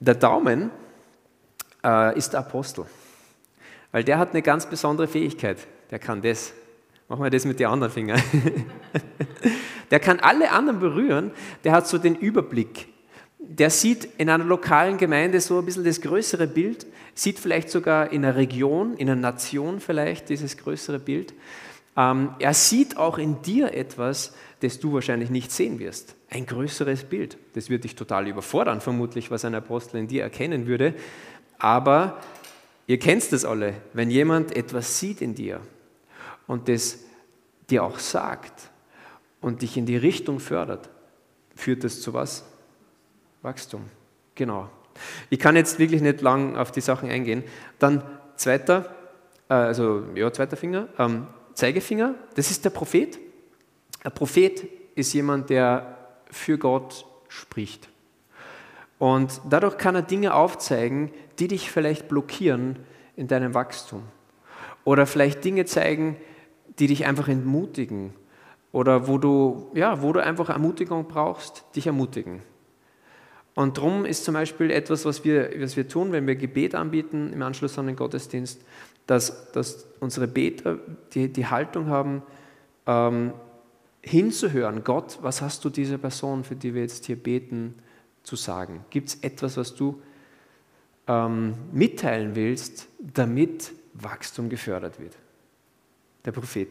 Der 0.00 0.14
Daumen 0.14 0.70
äh, 1.84 2.16
ist 2.16 2.30
der 2.30 2.40
Apostel, 2.40 2.86
weil 3.92 4.04
der 4.04 4.18
hat 4.18 4.30
eine 4.30 4.42
ganz 4.42 4.66
besondere 4.66 5.08
Fähigkeit. 5.08 5.58
Der 5.90 5.98
kann 5.98 6.22
das. 6.22 6.52
Machen 7.08 7.24
wir 7.24 7.30
das 7.30 7.44
mit 7.44 7.58
den 7.58 7.66
anderen 7.66 7.92
Fingern. 7.92 8.22
der 9.90 9.98
kann 9.98 10.20
alle 10.20 10.52
anderen 10.52 10.78
berühren. 10.78 11.32
Der 11.64 11.72
hat 11.72 11.88
so 11.88 11.98
den 11.98 12.14
Überblick. 12.14 12.86
Der 13.38 13.70
sieht 13.70 14.04
in 14.18 14.30
einer 14.30 14.44
lokalen 14.44 14.96
Gemeinde 14.96 15.40
so 15.40 15.58
ein 15.58 15.64
bisschen 15.64 15.82
das 15.82 16.00
größere 16.00 16.46
Bild, 16.46 16.86
sieht 17.14 17.40
vielleicht 17.40 17.68
sogar 17.70 18.12
in 18.12 18.24
einer 18.24 18.36
Region, 18.36 18.94
in 18.94 19.10
einer 19.10 19.20
Nation 19.20 19.80
vielleicht 19.80 20.28
dieses 20.28 20.56
größere 20.56 21.00
Bild. 21.00 21.34
Ähm, 21.96 22.34
er 22.38 22.54
sieht 22.54 22.96
auch 22.96 23.18
in 23.18 23.42
dir 23.42 23.74
etwas, 23.74 24.34
das 24.60 24.78
du 24.78 24.92
wahrscheinlich 24.92 25.30
nicht 25.30 25.50
sehen 25.50 25.78
wirst. 25.78 26.14
Ein 26.28 26.46
größeres 26.46 27.04
Bild. 27.04 27.38
Das 27.54 27.70
wird 27.70 27.84
dich 27.84 27.96
total 27.96 28.28
überfordern, 28.28 28.80
vermutlich, 28.80 29.30
was 29.30 29.44
ein 29.44 29.54
Apostel 29.54 29.96
in 29.96 30.06
dir 30.06 30.22
erkennen 30.22 30.66
würde. 30.66 30.94
Aber 31.60 32.18
ihr 32.86 32.98
kennt 32.98 33.30
das 33.32 33.44
alle, 33.44 33.74
wenn 33.92 34.10
jemand 34.10 34.56
etwas 34.56 34.98
sieht 34.98 35.20
in 35.20 35.34
dir 35.36 35.60
und 36.48 36.68
das 36.68 36.98
dir 37.68 37.84
auch 37.84 37.98
sagt 38.00 38.70
und 39.40 39.62
dich 39.62 39.76
in 39.76 39.86
die 39.86 39.96
Richtung 39.96 40.40
fördert, 40.40 40.88
führt 41.54 41.84
das 41.84 42.00
zu 42.00 42.12
was? 42.12 42.44
Wachstum. 43.42 43.84
Genau. 44.34 44.68
Ich 45.28 45.38
kann 45.38 45.54
jetzt 45.54 45.78
wirklich 45.78 46.02
nicht 46.02 46.22
lang 46.22 46.56
auf 46.56 46.72
die 46.72 46.80
Sachen 46.80 47.10
eingehen. 47.10 47.44
Dann 47.78 48.02
zweiter, 48.36 48.94
äh, 49.48 49.54
also 49.54 50.04
ja, 50.14 50.32
zweiter 50.32 50.56
Finger, 50.56 50.88
ähm, 50.98 51.26
Zeigefinger, 51.54 52.14
das 52.34 52.50
ist 52.50 52.64
der 52.64 52.70
Prophet. 52.70 53.18
Ein 54.02 54.12
Prophet 54.12 54.66
ist 54.94 55.12
jemand, 55.12 55.50
der 55.50 55.98
für 56.30 56.56
Gott 56.56 57.04
spricht. 57.28 57.89
Und 59.00 59.40
dadurch 59.48 59.78
kann 59.78 59.94
er 59.94 60.02
Dinge 60.02 60.34
aufzeigen, 60.34 61.10
die 61.38 61.48
dich 61.48 61.70
vielleicht 61.70 62.06
blockieren 62.06 62.78
in 63.16 63.28
deinem 63.28 63.54
Wachstum. 63.54 64.02
Oder 64.84 65.06
vielleicht 65.06 65.42
Dinge 65.42 65.64
zeigen, 65.64 66.18
die 66.78 66.86
dich 66.86 67.06
einfach 67.06 67.26
entmutigen. 67.26 68.12
Oder 68.72 69.08
wo 69.08 69.16
du, 69.16 69.70
ja, 69.72 70.02
wo 70.02 70.12
du 70.12 70.22
einfach 70.22 70.50
Ermutigung 70.50 71.08
brauchst, 71.08 71.64
dich 71.74 71.86
ermutigen. 71.86 72.42
Und 73.54 73.78
darum 73.78 74.04
ist 74.04 74.24
zum 74.24 74.34
Beispiel 74.34 74.70
etwas, 74.70 75.06
was 75.06 75.24
wir, 75.24 75.50
was 75.58 75.78
wir 75.78 75.88
tun, 75.88 76.12
wenn 76.12 76.26
wir 76.26 76.36
Gebet 76.36 76.74
anbieten 76.74 77.32
im 77.32 77.40
Anschluss 77.40 77.78
an 77.78 77.86
den 77.86 77.96
Gottesdienst, 77.96 78.62
dass, 79.06 79.50
dass 79.52 79.86
unsere 80.00 80.28
Beter 80.28 80.78
die, 81.14 81.32
die 81.32 81.46
Haltung 81.46 81.86
haben, 81.86 82.22
ähm, 82.86 83.32
hinzuhören, 84.02 84.84
Gott, 84.84 85.18
was 85.22 85.40
hast 85.40 85.64
du 85.64 85.70
dieser 85.70 85.96
Person, 85.96 86.44
für 86.44 86.54
die 86.54 86.74
wir 86.74 86.82
jetzt 86.82 87.06
hier 87.06 87.16
beten, 87.16 87.76
zu 88.30 88.36
sagen? 88.36 88.84
Gibt 88.90 89.08
es 89.08 89.14
etwas, 89.22 89.56
was 89.56 89.74
du 89.74 90.00
ähm, 91.08 91.54
mitteilen 91.72 92.36
willst, 92.36 92.86
damit 93.00 93.72
Wachstum 93.94 94.48
gefördert 94.48 95.00
wird? 95.00 95.16
Der 96.24 96.30
Prophet. 96.30 96.68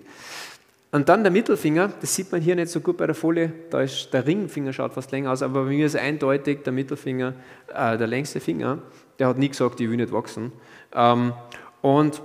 Und 0.91 1.09
dann 1.09 1.21
der 1.21 1.31
Mittelfinger, 1.31 1.91
das 1.99 2.15
sieht 2.15 2.31
man 2.31 2.39
hier 2.39 2.55
nicht 2.55 2.69
so 2.69 2.79
gut 2.79 2.95
bei 2.95 3.05
der 3.05 3.13
Folie, 3.13 3.51
da 3.69 3.81
ist 3.81 4.09
der 4.13 4.25
Ringfinger 4.25 4.71
schaut 4.71 4.93
fast 4.93 5.11
länger 5.11 5.31
aus, 5.31 5.41
aber 5.41 5.65
bei 5.65 5.69
mir 5.69 5.85
ist 5.85 5.97
eindeutig 5.97 6.63
der 6.63 6.71
Mittelfinger 6.71 7.33
äh, 7.67 7.97
der 7.97 8.07
längste 8.07 8.39
Finger. 8.39 8.79
Der 9.19 9.27
hat 9.27 9.37
nie 9.37 9.49
gesagt, 9.49 9.81
ich 9.81 9.89
will 9.89 9.97
nicht 9.97 10.13
wachsen. 10.13 10.53
Ähm, 10.93 11.33
und, 11.81 12.21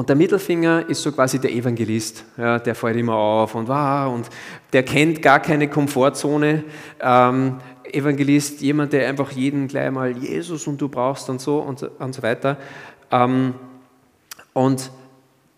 und 0.00 0.08
der 0.08 0.16
Mittelfinger 0.16 0.88
ist 0.88 1.02
so 1.02 1.12
quasi 1.12 1.38
der 1.38 1.52
Evangelist, 1.52 2.24
ja, 2.38 2.58
der 2.58 2.74
fällt 2.74 2.96
immer 2.96 3.14
auf 3.16 3.54
und 3.54 3.68
wow, 3.68 4.14
und 4.14 4.30
der 4.72 4.82
kennt 4.82 5.20
gar 5.20 5.40
keine 5.40 5.68
Komfortzone. 5.68 6.64
Ähm, 6.98 7.58
Evangelist, 7.84 8.62
jemand, 8.62 8.94
der 8.94 9.06
einfach 9.10 9.30
jeden 9.32 9.68
gleich 9.68 9.90
mal 9.90 10.16
Jesus 10.16 10.66
und 10.66 10.80
du 10.80 10.88
brauchst 10.88 11.28
und 11.28 11.38
so 11.42 11.58
und, 11.58 11.82
und 11.82 12.14
so 12.14 12.22
weiter. 12.22 12.56
Ähm, 13.10 13.52
und 14.54 14.90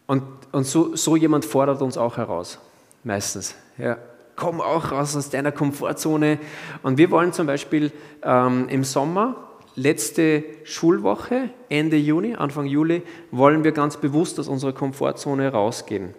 und, 0.08 0.24
und 0.50 0.66
so, 0.66 0.96
so 0.96 1.14
jemand 1.14 1.44
fordert 1.44 1.80
uns 1.80 1.96
auch 1.96 2.16
heraus, 2.16 2.58
meistens. 3.04 3.54
Ja, 3.78 3.96
komm 4.34 4.60
auch 4.60 4.90
raus 4.90 5.16
aus 5.16 5.30
deiner 5.30 5.52
Komfortzone. 5.52 6.40
Und 6.82 6.98
wir 6.98 7.12
wollen 7.12 7.32
zum 7.32 7.46
Beispiel 7.46 7.92
ähm, 8.24 8.66
im 8.68 8.82
Sommer 8.82 9.36
letzte 9.74 10.44
Schulwoche, 10.64 11.50
Ende 11.68 11.96
Juni, 11.96 12.34
Anfang 12.34 12.66
Juli, 12.66 13.02
wollen 13.30 13.64
wir 13.64 13.72
ganz 13.72 13.96
bewusst 13.96 14.38
aus 14.38 14.48
unserer 14.48 14.72
Komfortzone 14.72 15.50
rausgehen. 15.50 16.14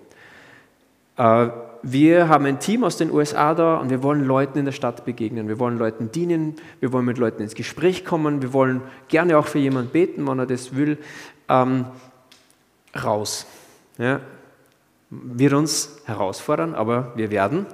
Äh, 1.18 1.48
wir 1.86 2.30
haben 2.30 2.46
ein 2.46 2.60
Team 2.60 2.84
aus 2.84 2.98
den 2.98 3.12
USA 3.12 3.54
da 3.54 3.78
und 3.78 3.90
wir 3.90 4.04
wollen 4.04 4.24
Leuten 4.24 4.58
in 4.58 4.66
der 4.66 4.72
Stadt 4.72 5.04
begegnen. 5.04 5.48
Wir 5.50 5.60
wollen 5.60 5.78
Leuten 5.78 6.12
dienen, 6.12 6.56
wir 6.80 6.94
wollen 6.94 7.06
mit 7.06 7.18
Leuten 7.18 7.42
ins 7.42 7.56
Gespräch 7.56 8.06
kommen, 8.06 8.42
wir 8.42 8.54
wollen 8.54 8.82
gerne 9.10 9.38
auch 9.38 9.48
für 9.48 9.60
jemanden 9.60 9.92
beten, 9.92 10.28
wenn 10.28 10.40
er 10.40 10.46
das 10.46 10.76
will. 10.76 10.98
Ähm, 11.50 11.86
raus. 12.96 13.46
Ja, 13.98 14.22
wird 15.10 15.54
uns 15.54 16.02
herausfordern, 16.06 16.74
aber 16.74 17.12
wir 17.16 17.32
werden 17.32 17.66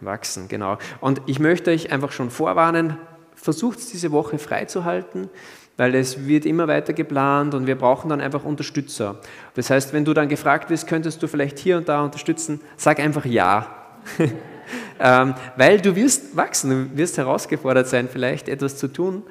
wachsen, 0.00 0.48
genau. 0.48 0.78
Und 1.00 1.22
ich 1.26 1.38
möchte 1.38 1.70
euch 1.70 1.90
einfach 1.92 2.12
schon 2.12 2.30
vorwarnen, 2.30 2.96
versucht 3.40 3.78
es 3.78 3.90
diese 3.90 4.12
Woche 4.12 4.38
freizuhalten, 4.38 5.28
weil 5.76 5.94
es 5.94 6.26
wird 6.26 6.44
immer 6.44 6.66
weiter 6.66 6.92
geplant 6.92 7.54
und 7.54 7.66
wir 7.66 7.76
brauchen 7.76 8.10
dann 8.10 8.20
einfach 8.20 8.44
Unterstützer. 8.44 9.20
Das 9.54 9.70
heißt, 9.70 9.92
wenn 9.92 10.04
du 10.04 10.12
dann 10.12 10.28
gefragt 10.28 10.70
wirst, 10.70 10.88
könntest 10.88 11.22
du 11.22 11.28
vielleicht 11.28 11.58
hier 11.58 11.76
und 11.76 11.88
da 11.88 12.02
unterstützen, 12.02 12.60
sag 12.76 12.98
einfach 12.98 13.24
ja. 13.24 13.74
ähm, 15.00 15.34
weil 15.56 15.80
du 15.80 15.94
wirst 15.94 16.36
wachsen, 16.36 16.90
du 16.90 16.96
wirst 16.98 17.16
herausgefordert 17.16 17.86
sein, 17.86 18.08
vielleicht 18.12 18.48
etwas 18.48 18.76
zu 18.76 18.88
tun. 18.88 19.22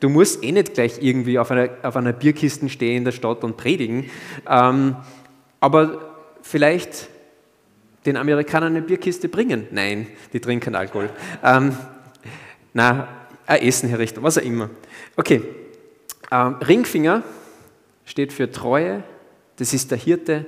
Du 0.00 0.08
musst 0.08 0.44
eh 0.44 0.52
nicht 0.52 0.74
gleich 0.74 1.02
irgendwie 1.02 1.38
auf 1.38 1.50
einer, 1.50 1.70
auf 1.82 1.96
einer 1.96 2.12
Bierkiste 2.12 2.68
stehen 2.68 2.98
in 2.98 3.04
der 3.04 3.12
Stadt 3.12 3.42
und 3.42 3.56
predigen, 3.56 4.10
ähm, 4.48 4.96
aber 5.60 6.14
vielleicht 6.42 7.08
den 8.06 8.16
Amerikanern 8.16 8.76
eine 8.76 8.82
Bierkiste 8.82 9.28
bringen. 9.28 9.66
Nein, 9.70 10.06
die 10.32 10.40
trinken 10.40 10.74
Alkohol. 10.74 11.10
Ähm, 11.42 11.76
na, 12.74 13.08
ein 13.48 13.62
Essen 13.62 13.88
herrichten, 13.88 14.22
was 14.22 14.38
auch 14.38 14.42
immer. 14.42 14.68
Okay, 15.16 15.42
ähm, 16.30 16.56
Ringfinger 16.56 17.22
steht 18.04 18.32
für 18.32 18.50
Treue. 18.50 19.02
Das 19.56 19.72
ist 19.72 19.90
der 19.90 19.98
Hirte, 19.98 20.46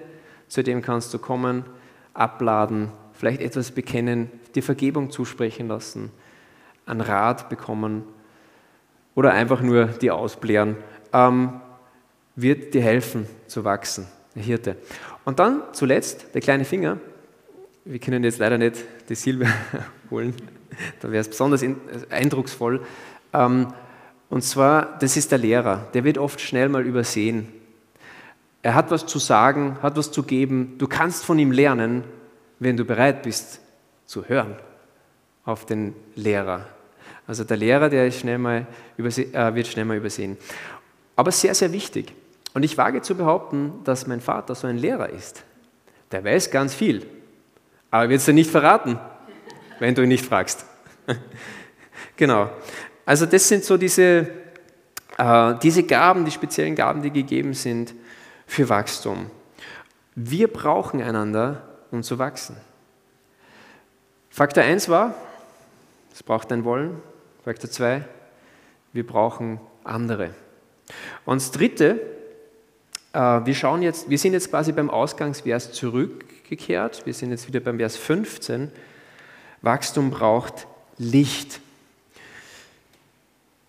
zu 0.49 0.63
dem 0.63 0.83
kannst 0.83 1.13
du 1.15 1.19
kommen, 1.19 1.65
abladen, 2.13 2.93
vielleicht 3.15 3.41
etwas 3.41 3.71
bekennen, 3.71 4.31
dir 4.55 4.63
Vergebung 4.63 5.11
zusprechen 5.11 5.69
lassen, 5.69 6.11
einen 6.85 7.01
Rat 7.01 7.49
bekommen 7.49 8.05
oder 9.15 9.33
einfach 9.33 9.63
nur 9.63 9.87
die 9.87 10.11
ausblären, 10.11 10.77
ähm, 11.13 11.61
wird 12.37 12.75
dir 12.75 12.83
helfen 12.83 13.27
zu 13.47 13.65
wachsen, 13.65 14.07
der 14.35 14.43
Hirte. 14.43 14.77
Und 15.25 15.39
dann 15.39 15.63
zuletzt 15.73 16.35
der 16.35 16.41
kleine 16.43 16.65
Finger. 16.65 16.99
Wir 17.85 17.99
können 17.99 18.25
jetzt 18.25 18.39
leider 18.39 18.59
nicht 18.59 18.85
die 19.09 19.15
Silbe 19.15 19.47
holen, 20.11 20.35
da 21.01 21.11
wäre 21.11 21.21
es 21.21 21.29
besonders 21.29 21.65
eindrucksvoll. 22.11 22.83
Ähm, 23.33 23.69
und 24.29 24.43
zwar, 24.43 24.99
das 25.01 25.17
ist 25.17 25.33
der 25.33 25.39
Lehrer, 25.39 25.89
der 25.93 26.05
wird 26.05 26.19
oft 26.19 26.41
schnell 26.41 26.69
mal 26.69 26.87
übersehen. 26.87 27.49
Er 28.63 28.75
hat 28.75 28.91
was 28.91 29.07
zu 29.07 29.19
sagen, 29.19 29.79
hat 29.83 29.97
was 29.97 30.13
zu 30.13 30.23
geben. 30.23 30.77
Du 30.79 30.87
kannst 30.87 31.25
von 31.25 31.39
ihm 31.39 31.51
lernen, 31.51 32.05
wenn 32.59 32.77
du 32.77 32.85
bereit 32.85 33.23
bist 33.23 33.61
zu 34.07 34.29
hören 34.29 34.55
auf 35.45 35.67
den 35.67 35.95
Lehrer. 36.15 36.67
Also 37.27 37.45
der 37.45 37.57
Lehrer, 37.57 37.89
der 37.89 38.11
schnell 38.11 38.39
mal 38.39 38.67
äh, 38.99 39.55
wird 39.55 39.67
schnell 39.67 39.85
mal 39.85 39.97
übersehen. 39.97 40.37
Aber 41.17 41.33
sehr, 41.33 41.55
sehr 41.55 41.73
wichtig. 41.73 42.13
Und 42.55 42.65
ich 42.65 42.77
wage 42.77 43.03
zu 43.03 43.15
behaupten, 43.15 43.73
dass 43.85 44.07
mein 44.07 44.21
Vater 44.21 44.55
so 44.55 44.67
ein 44.67 44.77
Lehrer 44.77 45.11
ist. 45.11 45.45
Der 46.11 46.25
weiß 46.25 46.51
ganz 46.51 46.75
viel, 46.75 47.07
aber 47.91 48.09
wird 48.09 48.19
es 48.19 48.27
dir 48.27 48.33
nicht 48.33 48.51
verraten, 48.51 48.99
wenn 49.81 49.95
du 49.95 50.03
ihn 50.03 50.09
nicht 50.09 50.25
fragst. 50.25 50.65
genau. 52.17 52.51
Also 53.05 53.27
das 53.27 53.49
sind 53.49 53.65
so 53.65 53.77
diese, 53.77 54.29
äh, 55.19 55.55
diese 55.61 55.83
Gaben, 55.83 56.25
die 56.25 56.31
speziellen 56.31 56.77
Gaben, 56.77 57.03
die 57.03 57.11
gegeben 57.11 57.55
sind 57.55 57.95
für 58.47 58.69
Wachstum. 58.69 59.31
Wir 60.15 60.49
brauchen 60.49 61.03
einander, 61.03 61.63
um 61.91 62.03
zu 62.03 62.19
wachsen. 62.19 62.57
Faktor 64.29 64.63
1 64.63 64.89
war, 64.89 65.15
es 66.13 66.23
braucht 66.23 66.53
ein 66.53 66.65
Wollen. 66.65 67.03
Faktor 67.45 67.71
2, 67.71 68.05
wir 68.93 69.07
brauchen 69.07 69.61
andere. 69.83 70.35
Und 71.25 71.41
das 71.41 71.51
Dritte, 71.51 72.01
äh, 73.13 73.19
wir, 73.19 73.55
schauen 73.55 73.83
jetzt, 73.83 74.11
wir 74.11 74.19
sind 74.19 74.35
jetzt 74.35 74.51
quasi 74.51 74.73
beim 74.73 74.91
Ausgangsvers 74.91 75.73
zurückgekehrt. 75.73 77.07
Wir 77.07 77.15
sind 77.15 77.31
jetzt 77.31 77.49
wieder 77.49 77.61
beim 77.61 77.79
Vers 77.79 77.97
15. 77.97 78.71
Wachstum 79.63 80.11
braucht 80.11 80.67
Licht. 80.97 81.61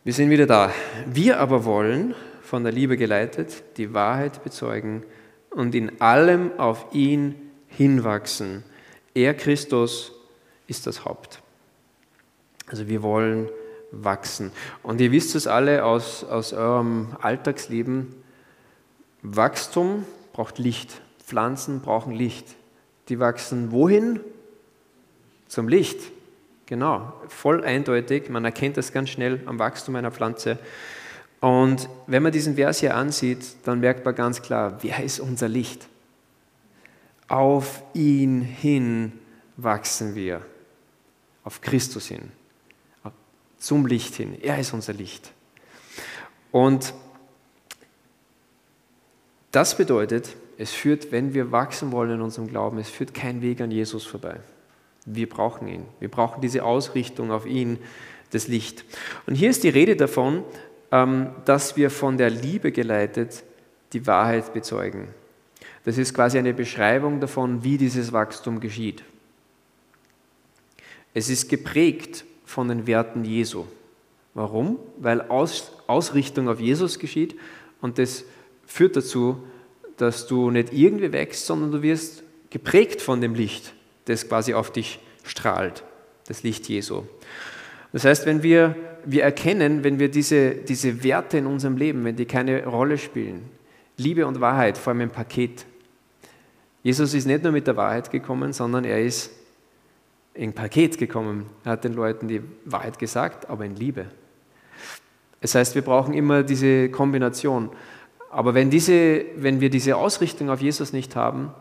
Wir 0.04 0.14
sind 0.14 0.30
wieder 0.30 0.46
da. 0.46 0.72
Wir 1.06 1.40
aber 1.40 1.66
wollen, 1.66 2.16
von 2.42 2.64
der 2.64 2.72
Liebe 2.72 2.98
geleitet, 2.98 3.64
die 3.78 3.94
Wahrheit 3.94 4.44
bezeugen 4.44 5.04
und 5.50 5.76
in 5.76 6.02
allem 6.02 6.58
auf 6.58 6.88
ihn 6.92 7.36
hinwachsen. 7.68 8.64
Er, 9.14 9.34
Christus, 9.34 10.14
ist 10.68 10.88
das 10.88 11.06
Haupt. 11.06 11.42
Also 12.68 12.88
wir 12.88 13.04
wollen 13.04 13.50
wachsen. 13.92 14.52
Und 14.84 15.02
ihr 15.02 15.12
wisst 15.12 15.36
es 15.36 15.46
alle 15.46 15.84
aus, 15.84 16.24
aus 16.24 16.54
eurem 16.54 17.16
Alltagsleben, 17.22 18.16
Wachstum 19.22 20.06
braucht 20.34 20.58
Licht. 20.58 21.02
Pflanzen 21.24 21.82
brauchen 21.82 22.14
Licht. 22.14 22.48
Die 23.10 23.20
wachsen 23.20 23.72
wohin? 23.72 24.22
Zum 25.52 25.68
Licht. 25.68 26.00
Genau, 26.66 27.12
voll 27.28 27.66
eindeutig. 27.66 28.30
Man 28.30 28.46
erkennt 28.46 28.78
das 28.78 28.94
ganz 28.94 29.10
schnell 29.10 29.42
am 29.48 29.60
Wachstum 29.60 29.98
einer 29.98 30.12
Pflanze. 30.12 30.58
Und 31.42 31.90
wenn 32.08 32.24
man 32.24 32.32
diesen 32.32 32.56
Vers 32.56 32.80
hier 32.80 32.96
ansieht, 32.96 33.46
dann 33.66 33.82
merkt 33.82 34.06
man 34.06 34.16
ganz 34.16 34.42
klar, 34.42 34.78
wer 34.82 35.04
ist 35.04 35.20
unser 35.20 35.50
Licht? 35.50 35.90
Auf 37.28 37.84
ihn 37.94 38.42
hin 38.42 39.12
wachsen 39.58 40.16
wir. 40.16 40.42
Auf 41.44 41.60
Christus 41.60 42.08
hin 42.08 42.32
zum 43.58 43.86
Licht 43.86 44.16
hin. 44.16 44.42
Er 44.42 44.58
ist 44.58 44.74
unser 44.74 44.94
Licht. 44.94 45.34
Und 46.52 46.94
das 49.52 49.76
bedeutet, 49.76 50.36
es 50.58 50.72
führt, 50.72 51.12
wenn 51.12 51.34
wir 51.34 51.52
wachsen 51.52 51.92
wollen 51.92 52.12
in 52.12 52.22
unserem 52.22 52.48
Glauben, 52.48 52.78
es 52.80 52.90
führt 52.90 53.14
kein 53.14 53.42
Weg 53.42 53.60
an 53.60 53.70
Jesus 53.70 54.06
vorbei. 54.06 54.40
Wir 55.06 55.28
brauchen 55.28 55.68
ihn. 55.68 55.86
Wir 56.00 56.10
brauchen 56.10 56.42
diese 56.42 56.64
Ausrichtung 56.64 57.32
auf 57.32 57.46
ihn, 57.46 57.80
das 58.32 58.48
Licht. 58.48 58.86
Und 59.26 59.36
hier 59.36 59.50
ist 59.50 59.64
die 59.64 59.70
Rede 59.70 59.96
davon, 59.96 60.44
ähm, 60.92 61.32
dass 61.46 61.78
wir 61.78 61.90
von 61.90 62.18
der 62.18 62.30
Liebe 62.30 62.72
geleitet 62.72 63.44
die 63.94 64.06
Wahrheit 64.08 64.54
bezeugen. 64.54 65.10
Das 65.84 65.98
ist 65.98 66.14
quasi 66.14 66.38
eine 66.38 66.54
Beschreibung 66.54 67.20
davon, 67.20 67.64
wie 67.64 67.78
dieses 67.78 68.14
Wachstum 68.14 68.60
geschieht. 68.60 69.04
Es 71.14 71.30
ist 71.30 71.50
geprägt 71.50 72.24
von 72.46 72.68
den 72.68 72.88
Werten 72.88 73.26
Jesu. 73.26 73.66
Warum? 74.34 74.80
Weil 74.98 75.22
Aus, 75.22 75.74
Ausrichtung 75.88 76.48
auf 76.48 76.60
Jesus 76.60 77.00
geschieht 77.00 77.36
und 77.82 77.98
das 77.98 78.24
führt 78.66 78.96
dazu, 78.96 79.44
dass 79.98 80.28
du 80.28 80.50
nicht 80.52 80.72
irgendwie 80.72 81.12
wächst, 81.12 81.46
sondern 81.46 81.72
du 81.72 81.82
wirst 81.82 82.24
geprägt 82.50 83.02
von 83.02 83.20
dem 83.20 83.36
Licht, 83.36 83.74
das 84.06 84.28
quasi 84.28 84.54
auf 84.54 84.72
dich 84.72 85.00
strahlt, 85.24 85.84
das 86.28 86.44
Licht 86.44 86.68
Jesu. 86.70 87.04
Das 87.94 88.06
heißt, 88.06 88.26
wenn 88.26 88.44
wir, 88.44 88.76
wir 89.06 89.24
erkennen, 89.24 89.84
wenn 89.84 90.00
wir 90.00 90.10
diese, 90.10 90.52
diese 90.52 91.04
Werte 91.04 91.38
in 91.38 91.46
unserem 91.46 91.78
Leben, 91.78 92.04
wenn 92.06 92.16
die 92.16 92.26
keine 92.26 92.66
Rolle 92.66 92.98
spielen, 92.98 93.50
Liebe 93.98 94.26
und 94.26 94.42
Wahrheit 94.42 94.78
vor 94.78 94.92
allem 94.92 95.02
im 95.02 95.10
Paket. 95.10 95.66
Jesus 96.84 97.14
ist 97.14 97.28
nicht 97.28 97.44
nur 97.44 97.52
mit 97.52 97.68
der 97.68 97.78
Wahrheit 97.78 98.10
gekommen, 98.10 98.54
sondern 98.54 98.86
er 98.86 99.02
ist 99.02 99.32
in 100.34 100.54
Paket 100.54 100.98
gekommen. 100.98 101.46
Er 101.64 101.74
hat 101.74 101.84
den 101.84 101.94
Leuten 101.94 102.28
die 102.28 102.42
Wahrheit 102.66 102.98
gesagt, 102.98 103.50
aber 103.50 103.66
in 103.66 103.76
Liebe. 103.76 104.06
Das 105.42 105.56
heißt, 105.56 105.76
wir 105.76 105.82
brauchen 105.82 106.14
immer 106.14 106.44
diese 106.44 106.90
Kombination. 106.90 107.70
Aber 108.30 108.54
wenn, 108.54 108.70
diese, 108.70 109.26
wenn 109.36 109.60
wir 109.60 109.70
diese 109.70 109.98
Ausrichtung 109.98 110.50
auf 110.50 110.62
Jesus 110.62 110.94
nicht 110.94 111.16
haben, 111.16 111.52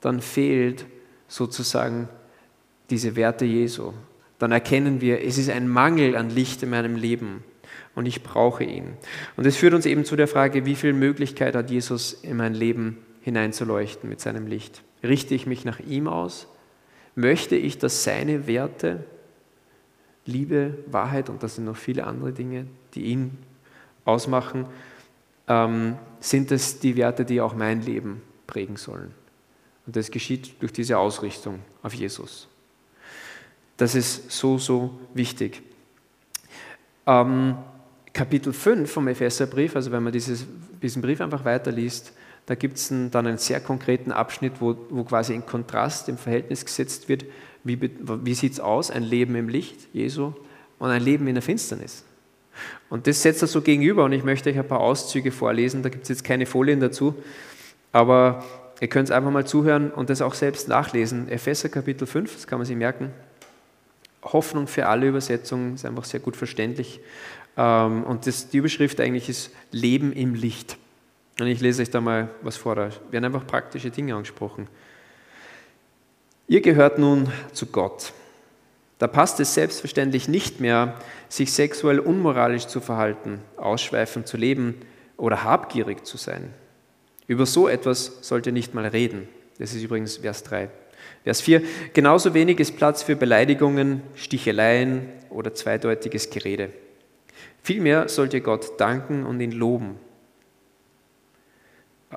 dann 0.00 0.20
fehlt 0.20 0.86
sozusagen 1.28 2.08
diese 2.90 3.16
Werte 3.16 3.44
Jesu. 3.44 3.92
Dann 4.38 4.52
erkennen 4.52 5.00
wir, 5.00 5.24
es 5.24 5.38
ist 5.38 5.50
ein 5.50 5.68
Mangel 5.68 6.16
an 6.16 6.30
Licht 6.30 6.62
in 6.62 6.70
meinem 6.70 6.96
Leben 6.96 7.44
und 7.94 8.06
ich 8.06 8.22
brauche 8.22 8.64
ihn. 8.64 8.94
Und 9.36 9.46
das 9.46 9.56
führt 9.56 9.74
uns 9.74 9.86
eben 9.86 10.04
zu 10.04 10.16
der 10.16 10.28
Frage, 10.28 10.66
wie 10.66 10.74
viel 10.74 10.92
Möglichkeit 10.92 11.54
hat 11.54 11.70
Jesus 11.70 12.12
in 12.12 12.36
mein 12.36 12.54
Leben 12.54 12.98
hineinzuleuchten 13.22 14.08
mit 14.08 14.20
seinem 14.20 14.46
Licht? 14.46 14.82
Richte 15.02 15.34
ich 15.34 15.46
mich 15.46 15.64
nach 15.64 15.80
ihm 15.80 16.08
aus 16.08 16.48
möchte 17.14 17.56
ich, 17.56 17.78
dass 17.78 18.04
seine 18.04 18.46
Werte, 18.46 19.04
Liebe, 20.26 20.78
Wahrheit, 20.86 21.28
und 21.28 21.42
das 21.42 21.56
sind 21.56 21.64
noch 21.64 21.76
viele 21.76 22.06
andere 22.06 22.32
Dinge, 22.32 22.66
die 22.94 23.04
ihn 23.04 23.38
ausmachen, 24.04 24.66
ähm, 25.48 25.96
sind 26.20 26.50
es 26.50 26.80
die 26.80 26.96
Werte, 26.96 27.24
die 27.24 27.40
auch 27.40 27.54
mein 27.54 27.82
Leben 27.82 28.22
prägen 28.46 28.76
sollen. 28.76 29.12
Und 29.86 29.96
das 29.96 30.10
geschieht 30.10 30.60
durch 30.60 30.72
diese 30.72 30.98
Ausrichtung 30.98 31.60
auf 31.82 31.94
Jesus. 31.94 32.48
Das 33.76 33.94
ist 33.94 34.30
so, 34.30 34.58
so 34.58 34.98
wichtig. 35.14 35.62
Ähm, 37.06 37.56
Kapitel 38.12 38.52
5 38.52 38.90
vom 38.90 39.08
Epheserbrief, 39.08 39.74
also 39.74 39.90
wenn 39.90 40.02
man 40.02 40.12
dieses, 40.12 40.46
diesen 40.80 41.02
Brief 41.02 41.20
einfach 41.20 41.44
weiterliest, 41.44 42.12
da 42.46 42.54
gibt 42.54 42.76
es 42.76 42.88
dann 42.88 43.26
einen 43.26 43.38
sehr 43.38 43.60
konkreten 43.60 44.12
Abschnitt, 44.12 44.54
wo, 44.60 44.76
wo 44.90 45.04
quasi 45.04 45.34
in 45.34 45.44
Kontrast 45.46 46.08
im 46.08 46.18
Verhältnis 46.18 46.64
gesetzt 46.64 47.08
wird, 47.08 47.24
wie, 47.64 47.80
wie 47.80 48.34
sieht 48.34 48.52
es 48.52 48.60
aus, 48.60 48.90
ein 48.90 49.02
Leben 49.02 49.34
im 49.34 49.48
Licht 49.48 49.88
Jesu 49.92 50.34
und 50.78 50.90
ein 50.90 51.02
Leben 51.02 51.26
in 51.26 51.34
der 51.34 51.42
Finsternis. 51.42 52.04
Und 52.90 53.06
das 53.06 53.22
setzt 53.22 53.42
er 53.42 53.48
so 53.48 53.62
gegenüber 53.62 54.04
und 54.04 54.12
ich 54.12 54.22
möchte 54.22 54.50
euch 54.50 54.58
ein 54.58 54.68
paar 54.68 54.80
Auszüge 54.80 55.32
vorlesen, 55.32 55.82
da 55.82 55.88
gibt 55.88 56.04
es 56.04 56.10
jetzt 56.10 56.24
keine 56.24 56.46
Folien 56.46 56.80
dazu, 56.80 57.14
aber 57.90 58.44
ihr 58.80 58.88
könnt 58.88 59.08
es 59.08 59.14
einfach 59.14 59.30
mal 59.30 59.46
zuhören 59.46 59.90
und 59.90 60.10
das 60.10 60.22
auch 60.22 60.34
selbst 60.34 60.68
nachlesen. 60.68 61.28
Epheser 61.28 61.68
Kapitel 61.68 62.06
5, 62.06 62.34
das 62.34 62.46
kann 62.46 62.58
man 62.58 62.66
sich 62.66 62.76
merken. 62.76 63.12
Hoffnung 64.22 64.66
für 64.66 64.86
alle 64.86 65.08
Übersetzungen, 65.08 65.74
ist 65.74 65.84
einfach 65.84 66.04
sehr 66.04 66.20
gut 66.20 66.36
verständlich. 66.36 67.00
Ähm, 67.56 68.04
und 68.04 68.26
das, 68.26 68.48
die 68.48 68.58
Überschrift 68.58 69.00
eigentlich 69.00 69.28
ist 69.28 69.50
Leben 69.70 70.12
im 70.12 70.34
Licht. 70.34 70.76
Und 71.40 71.46
ich 71.46 71.60
lese 71.60 71.82
euch 71.82 71.90
da 71.90 72.00
mal 72.00 72.28
was 72.42 72.56
vor. 72.56 72.74
Da 72.74 72.90
werden 73.10 73.24
einfach 73.24 73.46
praktische 73.46 73.90
Dinge 73.90 74.14
angesprochen. 74.14 74.68
Ihr 76.46 76.60
gehört 76.60 76.98
nun 76.98 77.28
zu 77.52 77.66
Gott. 77.66 78.12
Da 78.98 79.08
passt 79.08 79.40
es 79.40 79.54
selbstverständlich 79.54 80.28
nicht 80.28 80.60
mehr, 80.60 80.94
sich 81.28 81.52
sexuell 81.52 81.98
unmoralisch 81.98 82.66
zu 82.66 82.80
verhalten, 82.80 83.40
ausschweifend 83.56 84.28
zu 84.28 84.36
leben 84.36 84.80
oder 85.16 85.42
habgierig 85.42 86.06
zu 86.06 86.16
sein. 86.16 86.54
Über 87.26 87.46
so 87.46 87.68
etwas 87.68 88.18
sollt 88.20 88.46
ihr 88.46 88.52
nicht 88.52 88.74
mal 88.74 88.86
reden. 88.86 89.28
Das 89.58 89.74
ist 89.74 89.82
übrigens 89.82 90.18
Vers 90.18 90.42
3. 90.42 90.68
Vers 91.22 91.40
4. 91.40 91.62
Genauso 91.92 92.34
wenig 92.34 92.60
ist 92.60 92.76
Platz 92.76 93.02
für 93.02 93.16
Beleidigungen, 93.16 94.02
Sticheleien 94.14 95.08
oder 95.30 95.54
zweideutiges 95.54 96.30
Gerede. 96.30 96.70
Vielmehr 97.62 98.08
sollt 98.08 98.34
ihr 98.34 98.40
Gott 98.40 98.78
danken 98.78 99.24
und 99.24 99.40
ihn 99.40 99.52
loben. 99.52 99.96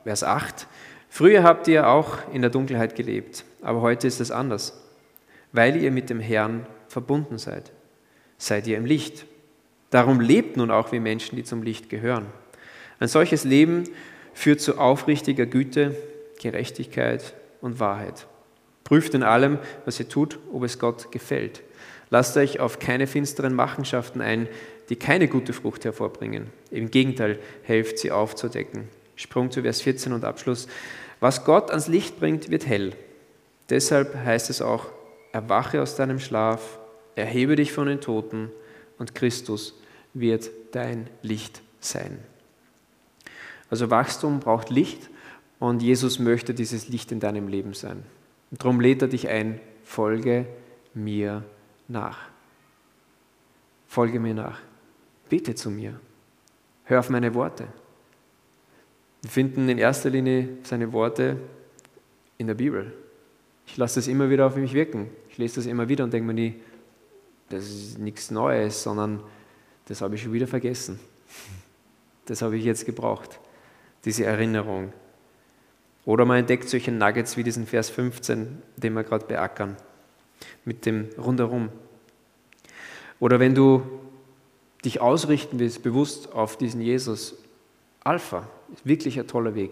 Vers 0.03 0.23
8. 0.23 0.67
Früher 1.09 1.43
habt 1.43 1.67
ihr 1.67 1.87
auch 1.87 2.17
in 2.33 2.41
der 2.41 2.51
Dunkelheit 2.51 2.95
gelebt, 2.95 3.45
aber 3.61 3.81
heute 3.81 4.07
ist 4.07 4.19
es 4.19 4.29
anders. 4.29 4.83
Weil 5.53 5.81
ihr 5.81 5.91
mit 5.91 6.09
dem 6.09 6.19
Herrn 6.19 6.67
verbunden 6.89 7.37
seid, 7.37 7.71
seid 8.37 8.67
ihr 8.67 8.77
im 8.77 8.85
Licht. 8.85 9.25
Darum 9.89 10.19
lebt 10.19 10.57
nun 10.57 10.69
auch 10.69 10.91
wie 10.91 10.99
Menschen, 10.99 11.37
die 11.37 11.43
zum 11.43 11.63
Licht 11.63 11.89
gehören. 11.89 12.25
Ein 12.99 13.07
solches 13.07 13.45
Leben 13.45 13.85
führt 14.37 14.61
zu 14.61 14.77
aufrichtiger 14.77 15.47
Güte, 15.47 15.95
Gerechtigkeit 16.39 17.33
und 17.59 17.79
Wahrheit. 17.79 18.27
Prüft 18.83 19.15
in 19.15 19.23
allem, 19.23 19.57
was 19.83 19.99
ihr 19.99 20.09
tut, 20.09 20.37
ob 20.53 20.63
es 20.63 20.77
Gott 20.77 21.11
gefällt. 21.11 21.63
Lasst 22.11 22.37
euch 22.37 22.59
auf 22.59 22.77
keine 22.77 23.07
finsteren 23.07 23.55
Machenschaften 23.55 24.21
ein, 24.21 24.47
die 24.89 24.95
keine 24.95 25.27
gute 25.27 25.53
Frucht 25.53 25.85
hervorbringen. 25.85 26.51
Im 26.69 26.91
Gegenteil, 26.91 27.39
helft 27.63 27.97
sie 27.97 28.11
aufzudecken. 28.11 28.89
Sprung 29.15 29.49
zu 29.49 29.63
Vers 29.63 29.81
14 29.81 30.13
und 30.13 30.23
Abschluss. 30.23 30.67
Was 31.19 31.43
Gott 31.43 31.71
ans 31.71 31.87
Licht 31.87 32.19
bringt, 32.19 32.51
wird 32.51 32.67
hell. 32.67 32.93
Deshalb 33.71 34.15
heißt 34.23 34.51
es 34.51 34.61
auch, 34.61 34.85
erwache 35.31 35.81
aus 35.81 35.95
deinem 35.95 36.19
Schlaf, 36.19 36.77
erhebe 37.15 37.55
dich 37.55 37.73
von 37.73 37.87
den 37.87 38.01
Toten 38.01 38.51
und 38.99 39.15
Christus 39.15 39.73
wird 40.13 40.51
dein 40.73 41.09
Licht 41.23 41.63
sein. 41.79 42.19
Also 43.69 43.89
Wachstum 43.89 44.39
braucht 44.39 44.69
Licht 44.69 45.09
und 45.59 45.81
Jesus 45.81 46.19
möchte 46.19 46.53
dieses 46.53 46.87
Licht 46.87 47.11
in 47.11 47.19
deinem 47.19 47.47
Leben 47.47 47.73
sein. 47.73 48.03
Und 48.51 48.63
darum 48.63 48.79
lädt 48.79 49.01
er 49.01 49.07
dich 49.07 49.27
ein, 49.27 49.59
folge 49.83 50.45
mir 50.93 51.43
nach. 51.87 52.17
Folge 53.87 54.19
mir 54.19 54.33
nach. 54.33 54.59
Bete 55.29 55.55
zu 55.55 55.69
mir. 55.69 55.99
Hör 56.85 56.99
auf 56.99 57.09
meine 57.09 57.33
Worte. 57.33 57.67
Wir 59.21 59.31
finden 59.31 59.67
in 59.67 59.77
erster 59.77 60.09
Linie 60.09 60.49
seine 60.63 60.93
Worte 60.93 61.37
in 62.37 62.47
der 62.47 62.53
Bibel. 62.53 62.93
Ich 63.65 63.75
lasse 63.77 63.95
das 63.95 64.07
immer 64.07 64.29
wieder 64.29 64.45
auf 64.45 64.55
mich 64.55 64.73
wirken. 64.73 65.09
Ich 65.29 65.37
lese 65.37 65.55
das 65.55 65.65
immer 65.65 65.89
wieder 65.89 66.03
und 66.03 66.13
denke 66.13 66.27
mir 66.27 66.33
nie, 66.33 66.55
das 67.49 67.65
ist 67.65 67.99
nichts 67.99 68.31
Neues, 68.31 68.83
sondern 68.83 69.21
das 69.85 70.01
habe 70.01 70.15
ich 70.15 70.23
schon 70.23 70.33
wieder 70.33 70.47
vergessen. 70.47 70.99
Das 72.25 72.41
habe 72.41 72.57
ich 72.57 72.63
jetzt 72.63 72.85
gebraucht, 72.85 73.39
diese 74.05 74.25
Erinnerung. 74.25 74.93
Oder 76.05 76.25
man 76.25 76.39
entdeckt 76.39 76.69
solche 76.69 76.91
Nuggets 76.91 77.35
wie 77.35 77.43
diesen 77.43 77.67
Vers 77.67 77.89
15, 77.89 78.61
den 78.77 78.93
wir 78.93 79.03
gerade 79.03 79.25
beackern, 79.25 79.75
mit 80.63 80.85
dem 80.85 81.09
rundherum. 81.17 81.69
Oder 83.19 83.39
wenn 83.39 83.55
du 83.55 83.83
dich 84.85 85.01
ausrichten 85.01 85.59
willst, 85.59 85.83
bewusst 85.83 86.31
auf 86.31 86.57
diesen 86.57 86.81
Jesus, 86.81 87.35
Alpha, 88.03 88.47
ist 88.73 88.85
wirklich 88.85 89.19
ein 89.19 89.27
toller 89.27 89.55
Weg. 89.55 89.71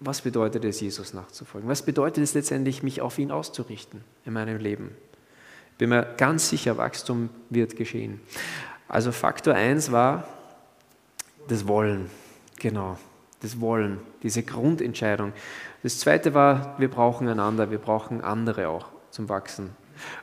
Was 0.00 0.22
bedeutet 0.22 0.64
es, 0.64 0.80
Jesus 0.80 1.12
nachzufolgen? 1.12 1.68
Was 1.68 1.82
bedeutet 1.82 2.22
es 2.22 2.34
letztendlich, 2.34 2.82
mich 2.82 3.00
auf 3.00 3.18
ihn 3.18 3.30
auszurichten 3.30 4.02
in 4.24 4.32
meinem 4.32 4.58
Leben? 4.58 4.90
Bin 5.78 5.90
mir 5.90 6.04
ganz 6.16 6.48
sicher, 6.48 6.76
Wachstum 6.78 7.30
wird 7.50 7.76
geschehen. 7.76 8.20
Also 8.88 9.10
Faktor 9.10 9.54
1 9.54 9.90
war 9.90 10.28
das 11.48 11.66
Wollen, 11.66 12.10
genau 12.62 12.96
das 13.42 13.60
Wollen, 13.60 13.98
diese 14.22 14.42
Grundentscheidung. 14.42 15.32
Das 15.82 15.98
zweite 15.98 16.32
war, 16.32 16.78
wir 16.78 16.88
brauchen 16.88 17.28
einander, 17.28 17.70
wir 17.70 17.78
brauchen 17.78 18.22
andere 18.22 18.68
auch 18.68 18.86
zum 19.10 19.28
Wachsen. 19.28 19.70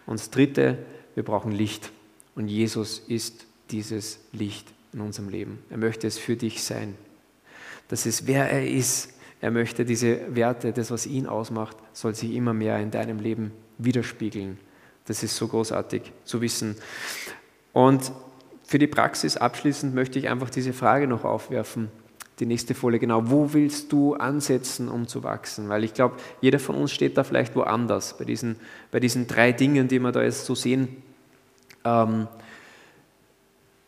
Und 0.06 0.20
das 0.20 0.32
dritte, 0.32 0.80
wir 1.16 1.24
brauchen 1.24 1.52
Licht. 1.52 1.92
Und 2.36 2.48
Jesus 2.48 3.00
ist 3.00 3.46
dieses 3.70 4.20
Licht 4.32 4.68
in 4.94 5.02
unserem 5.02 5.30
Leben. 5.30 5.60
Er 5.70 5.78
möchte 5.78 6.08
es 6.08 6.18
für 6.18 6.38
dich 6.38 6.64
sein. 6.64 6.96
Das 7.90 8.06
ist, 8.06 8.26
wer 8.26 8.50
er 8.50 8.68
ist. 8.68 9.14
Er 9.42 9.52
möchte 9.52 9.86
diese 9.86 10.36
Werte, 10.36 10.74
das, 10.74 10.92
was 10.92 11.06
ihn 11.06 11.28
ausmacht, 11.28 11.78
soll 11.94 12.16
sich 12.16 12.34
immer 12.34 12.54
mehr 12.54 12.80
in 12.80 12.92
deinem 12.92 13.20
Leben 13.20 13.52
widerspiegeln. 13.78 14.58
Das 15.06 15.24
ist 15.24 15.36
so 15.36 15.48
großartig 15.48 16.12
zu 16.24 16.42
wissen. 16.42 16.76
Und 17.74 18.12
für 18.66 18.80
die 18.80 18.88
Praxis 18.88 19.38
abschließend 19.38 19.94
möchte 19.94 20.20
ich 20.20 20.30
einfach 20.30 20.50
diese 20.50 20.74
Frage 20.74 21.08
noch 21.08 21.24
aufwerfen 21.24 21.90
die 22.40 22.46
nächste 22.46 22.74
Folie, 22.74 23.00
genau, 23.00 23.30
wo 23.30 23.54
willst 23.54 23.92
du 23.92 24.16
ansetzen, 24.16 24.88
um 24.88 25.08
zu 25.08 25.24
wachsen? 25.24 25.68
Weil 25.70 25.84
ich 25.84 25.94
glaube, 25.94 26.16
jeder 26.42 26.60
von 26.60 26.76
uns 26.76 26.92
steht 26.92 27.18
da 27.18 27.24
vielleicht 27.24 27.56
woanders, 27.56 28.18
bei 28.18 28.26
diesen, 28.26 28.56
bei 28.92 29.00
diesen 29.00 29.28
drei 29.28 29.52
Dingen, 29.52 29.88
die 29.88 30.00
wir 30.00 30.12
da 30.12 30.24
jetzt 30.24 30.46
so 30.46 30.56
sehen. 30.56 31.04
Ähm, 31.84 32.28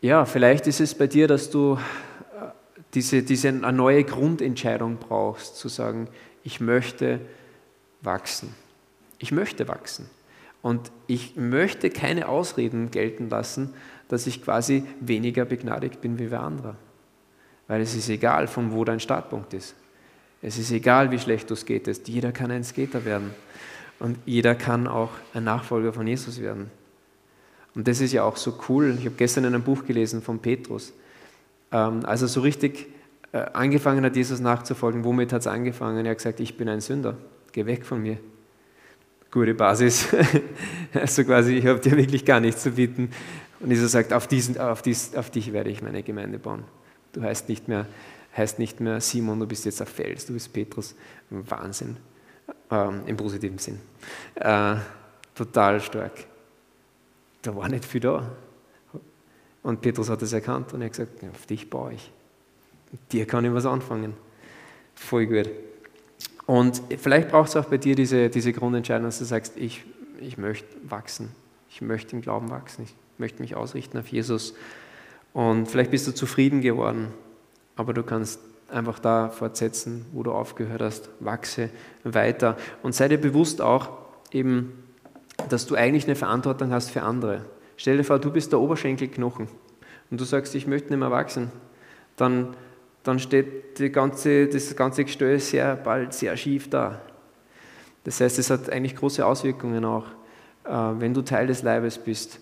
ja, 0.00 0.24
vielleicht 0.24 0.66
ist 0.66 0.80
es 0.80 0.94
bei 0.94 1.06
dir, 1.06 1.28
dass 1.28 1.48
du 1.48 1.74
äh, 1.74 2.46
diese, 2.94 3.22
diese 3.22 3.48
eine 3.48 3.72
neue 3.72 4.04
Grundentscheidung 4.04 4.96
brauchst, 4.96 5.56
zu 5.56 5.68
sagen, 5.68 6.08
ich 6.44 6.60
möchte 6.60 7.20
wachsen. 8.02 8.54
Ich 9.18 9.32
möchte 9.32 9.68
wachsen. 9.68 10.10
Und 10.60 10.92
ich 11.06 11.36
möchte 11.36 11.90
keine 11.90 12.28
Ausreden 12.28 12.90
gelten 12.90 13.30
lassen, 13.30 13.72
dass 14.08 14.26
ich 14.26 14.42
quasi 14.42 14.84
weniger 15.00 15.44
begnadigt 15.44 16.00
bin 16.00 16.18
wie 16.18 16.30
wer 16.30 16.42
andere. 16.42 16.76
Weil 17.68 17.80
es 17.80 17.94
ist 17.94 18.08
egal, 18.08 18.46
von 18.46 18.72
wo 18.72 18.84
dein 18.84 19.00
Startpunkt 19.00 19.54
ist. 19.54 19.74
Es 20.42 20.58
ist 20.58 20.72
egal, 20.72 21.10
wie 21.10 21.18
schlecht 21.18 21.48
du 21.50 21.54
skatest. 21.54 22.08
Jeder 22.08 22.32
kann 22.32 22.50
ein 22.50 22.64
Skater 22.64 23.04
werden. 23.04 23.30
Und 24.00 24.18
jeder 24.26 24.56
kann 24.56 24.88
auch 24.88 25.10
ein 25.32 25.44
Nachfolger 25.44 25.92
von 25.92 26.06
Jesus 26.06 26.40
werden. 26.40 26.70
Und 27.74 27.86
das 27.86 28.00
ist 28.00 28.12
ja 28.12 28.24
auch 28.24 28.36
so 28.36 28.58
cool. 28.68 28.96
Ich 28.98 29.06
habe 29.06 29.14
gestern 29.16 29.44
in 29.44 29.54
einem 29.54 29.62
Buch 29.62 29.84
gelesen 29.84 30.20
von 30.20 30.40
Petrus. 30.40 30.92
Ähm, 31.70 32.04
als 32.04 32.22
er 32.22 32.28
so 32.28 32.40
richtig 32.40 32.88
äh, 33.30 33.38
angefangen 33.52 34.04
hat, 34.04 34.16
Jesus 34.16 34.40
nachzufolgen, 34.40 35.04
womit 35.04 35.32
hat 35.32 35.42
es 35.42 35.46
angefangen? 35.46 36.04
Er 36.04 36.10
hat 36.10 36.18
gesagt, 36.18 36.40
ich 36.40 36.56
bin 36.56 36.68
ein 36.68 36.80
Sünder. 36.80 37.16
Geh 37.52 37.64
weg 37.64 37.86
von 37.86 38.02
mir. 38.02 38.18
Gute 39.30 39.54
Basis. 39.54 40.08
also 40.92 41.24
quasi, 41.24 41.56
ich 41.56 41.66
habe 41.66 41.80
dir 41.80 41.96
wirklich 41.96 42.24
gar 42.24 42.40
nichts 42.40 42.64
zu 42.64 42.72
bieten. 42.72 43.10
Und 43.60 43.70
Jesus 43.70 43.92
sagt, 43.92 44.12
auf, 44.12 44.26
diesen, 44.26 44.58
auf, 44.58 44.82
dies, 44.82 45.14
auf 45.14 45.30
dich 45.30 45.52
werde 45.52 45.70
ich 45.70 45.80
meine 45.80 46.02
Gemeinde 46.02 46.38
bauen. 46.38 46.64
Du 47.12 47.22
heißt 47.22 47.48
nicht 47.48 47.68
mehr, 47.68 47.86
heißt 48.36 48.58
nicht 48.58 48.80
mehr 48.80 49.00
Simon, 49.00 49.40
du 49.40 49.46
bist 49.46 49.64
jetzt 49.64 49.82
auf 49.82 49.88
Fels, 49.88 50.26
du 50.26 50.32
bist 50.32 50.52
Petrus. 50.52 50.94
Wahnsinn. 51.30 51.96
Ähm, 52.70 53.02
Im 53.06 53.16
positiven 53.16 53.58
Sinn. 53.58 53.78
Äh, 54.34 54.76
total 55.34 55.80
stark. 55.80 56.12
Da 57.42 57.54
war 57.56 57.68
nicht 57.68 57.84
viel 57.84 58.00
da. 58.00 58.30
Und 59.62 59.80
Petrus 59.80 60.08
hat 60.08 60.22
es 60.22 60.32
erkannt 60.32 60.72
und 60.72 60.80
er 60.80 60.86
hat 60.86 60.92
gesagt, 60.92 61.24
auf 61.32 61.46
dich 61.46 61.70
baue 61.70 61.94
ich. 61.94 62.10
Mit 62.90 63.12
dir 63.12 63.26
kann 63.26 63.44
ich 63.44 63.52
was 63.52 63.66
anfangen. 63.66 64.14
Voll 64.94 65.26
gut. 65.26 65.50
Und 66.46 66.82
vielleicht 66.98 67.30
braucht 67.30 67.48
es 67.48 67.56
auch 67.56 67.66
bei 67.66 67.78
dir 67.78 67.94
diese, 67.94 68.28
diese 68.28 68.52
Grundentscheidung, 68.52 69.04
dass 69.04 69.18
du 69.18 69.24
sagst, 69.24 69.56
ich, 69.56 69.84
ich 70.20 70.36
möchte 70.36 70.66
wachsen. 70.82 71.30
Ich 71.70 71.80
möchte 71.80 72.16
im 72.16 72.22
Glauben 72.22 72.50
wachsen. 72.50 72.84
Ich 72.84 72.94
möchte 73.18 73.40
mich 73.40 73.54
ausrichten 73.54 73.98
auf 73.98 74.08
Jesus. 74.08 74.54
Und 75.32 75.66
vielleicht 75.66 75.90
bist 75.90 76.06
du 76.06 76.12
zufrieden 76.12 76.60
geworden, 76.60 77.08
aber 77.76 77.94
du 77.94 78.02
kannst 78.02 78.40
einfach 78.68 78.98
da 78.98 79.28
fortsetzen, 79.28 80.06
wo 80.12 80.22
du 80.22 80.32
aufgehört 80.32 80.82
hast, 80.82 81.10
wachse 81.20 81.70
weiter. 82.04 82.56
Und 82.82 82.94
sei 82.94 83.08
dir 83.08 83.18
bewusst 83.18 83.60
auch 83.60 83.90
eben, 84.30 84.72
dass 85.48 85.66
du 85.66 85.74
eigentlich 85.74 86.04
eine 86.04 86.16
Verantwortung 86.16 86.72
hast 86.72 86.90
für 86.90 87.02
andere. 87.02 87.44
Stell 87.76 87.96
dir 87.96 88.04
vor, 88.04 88.18
du 88.18 88.30
bist 88.30 88.52
der 88.52 88.60
Oberschenkelknochen 88.60 89.48
und 90.10 90.20
du 90.20 90.24
sagst, 90.24 90.54
ich 90.54 90.66
möchte 90.66 90.90
nicht 90.90 90.98
mehr 90.98 91.10
wachsen. 91.10 91.50
Dann, 92.16 92.54
dann 93.02 93.18
steht 93.18 93.78
die 93.78 93.90
ganze, 93.90 94.46
das 94.46 94.76
ganze 94.76 95.04
Gestell 95.04 95.38
sehr 95.40 95.76
bald 95.76 96.12
sehr 96.12 96.36
schief 96.36 96.68
da. 96.68 97.00
Das 98.04 98.20
heißt, 98.20 98.38
es 98.38 98.50
hat 98.50 98.70
eigentlich 98.70 98.96
große 98.96 99.24
Auswirkungen 99.24 99.84
auch. 99.84 100.06
Äh, 100.64 101.00
wenn 101.00 101.14
du 101.14 101.22
Teil 101.22 101.46
des 101.46 101.62
Leibes 101.62 101.98
bist, 101.98 102.40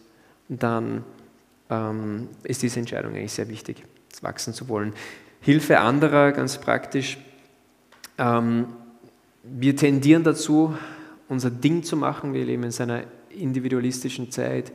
dann 0.48 1.05
ähm, 1.70 2.28
ist 2.42 2.62
diese 2.62 2.80
Entscheidung 2.80 3.14
eigentlich 3.14 3.33
sehr 3.33 3.48
wichtig, 3.48 3.85
wachsen 4.20 4.52
zu 4.52 4.68
wollen. 4.68 4.92
Hilfe 5.40 5.80
anderer, 5.80 6.33
ganz 6.33 6.59
praktisch. 6.59 7.16
Ähm, 8.18 8.66
wir 9.42 9.74
tendieren 9.76 10.24
dazu, 10.24 10.74
unser 11.28 11.50
Ding 11.50 11.83
zu 11.83 11.96
machen. 11.96 12.35
Wir 12.35 12.44
leben 12.44 12.64
in 12.64 12.72
einer 12.80 13.04
individualistischen 13.30 14.30
Zeit, 14.30 14.72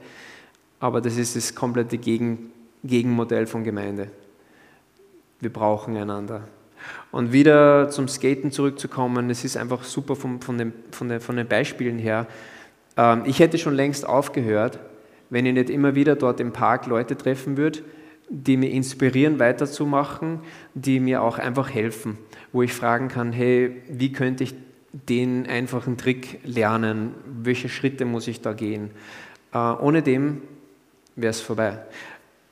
aber 0.79 1.01
das 1.01 1.17
ist 1.17 1.35
das 1.35 1.53
komplette 1.53 1.97
Gegen, 1.97 2.51
Gegenmodell 2.83 3.45
von 3.45 3.63
Gemeinde. 3.63 4.09
Wir 5.39 5.51
brauchen 5.51 5.97
einander. 5.97 6.47
Und 7.11 7.31
wieder 7.31 7.89
zum 7.89 8.07
Skaten 8.07 8.51
zurückzukommen, 8.51 9.29
es 9.29 9.43
ist 9.43 9.57
einfach 9.57 9.83
super 9.83 10.15
von, 10.15 10.41
von, 10.41 10.57
den, 10.57 10.73
von, 10.91 11.09
den, 11.09 11.19
von 11.19 11.35
den 11.35 11.47
Beispielen 11.47 11.99
her. 11.99 12.27
Ähm, 12.97 13.23
ich 13.25 13.39
hätte 13.39 13.57
schon 13.57 13.75
längst 13.75 14.07
aufgehört, 14.07 14.79
wenn 15.29 15.45
ich 15.45 15.53
nicht 15.53 15.69
immer 15.69 15.95
wieder 15.95 16.15
dort 16.15 16.39
im 16.39 16.51
Park 16.51 16.87
Leute 16.87 17.17
treffen 17.17 17.57
würde, 17.57 17.79
die 18.29 18.57
mir 18.57 18.71
inspirieren, 18.71 19.39
weiterzumachen, 19.39 20.39
die 20.73 20.99
mir 20.99 21.21
auch 21.21 21.37
einfach 21.37 21.69
helfen, 21.69 22.17
wo 22.51 22.61
ich 22.61 22.73
fragen 22.73 23.07
kann, 23.07 23.31
hey, 23.31 23.81
wie 23.87 24.11
könnte 24.11 24.43
ich 24.43 24.55
den 24.93 25.45
einfachen 25.47 25.97
Trick 25.97 26.39
lernen? 26.43 27.13
Welche 27.25 27.69
Schritte 27.69 28.05
muss 28.05 28.27
ich 28.27 28.41
da 28.41 28.53
gehen? 28.53 28.91
Äh, 29.53 29.57
ohne 29.57 30.01
dem 30.01 30.41
wäre 31.15 31.31
es 31.31 31.41
vorbei. 31.41 31.79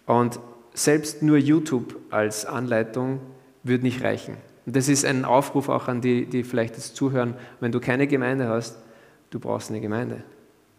Und 0.05 0.39
selbst 0.73 1.23
nur 1.23 1.37
YouTube 1.37 1.95
als 2.09 2.45
Anleitung 2.45 3.19
würde 3.63 3.83
nicht 3.83 4.03
reichen. 4.03 4.37
Und 4.65 4.75
das 4.75 4.87
ist 4.89 5.05
ein 5.05 5.25
Aufruf 5.25 5.69
auch 5.69 5.87
an 5.87 6.01
die, 6.01 6.25
die 6.25 6.43
vielleicht 6.43 6.75
jetzt 6.75 6.95
zuhören, 6.95 7.35
wenn 7.59 7.71
du 7.71 7.79
keine 7.79 8.07
Gemeinde 8.07 8.47
hast, 8.47 8.77
du 9.29 9.39
brauchst 9.39 9.69
eine 9.69 9.81
Gemeinde. 9.81 10.23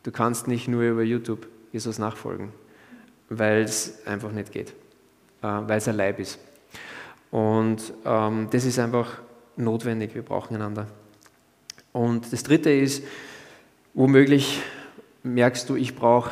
Du 0.02 0.10
kannst 0.10 0.48
nicht 0.48 0.68
nur 0.68 0.82
über 0.82 1.02
YouTube 1.02 1.48
Jesus 1.74 1.98
nachfolgen, 1.98 2.52
weil 3.28 3.62
es 3.62 4.06
einfach 4.06 4.30
nicht 4.30 4.52
geht, 4.52 4.70
äh, 5.42 5.46
weil 5.46 5.78
es 5.78 5.88
ein 5.88 5.96
Leib 5.96 6.20
ist. 6.20 6.38
Und 7.32 7.92
ähm, 8.04 8.46
das 8.52 8.64
ist 8.64 8.78
einfach 8.78 9.20
notwendig, 9.56 10.14
wir 10.14 10.22
brauchen 10.22 10.54
einander. 10.54 10.86
Und 11.90 12.32
das 12.32 12.44
Dritte 12.44 12.70
ist, 12.70 13.02
womöglich 13.92 14.62
merkst 15.24 15.68
du, 15.68 15.74
ich 15.74 15.96
brauche 15.96 16.30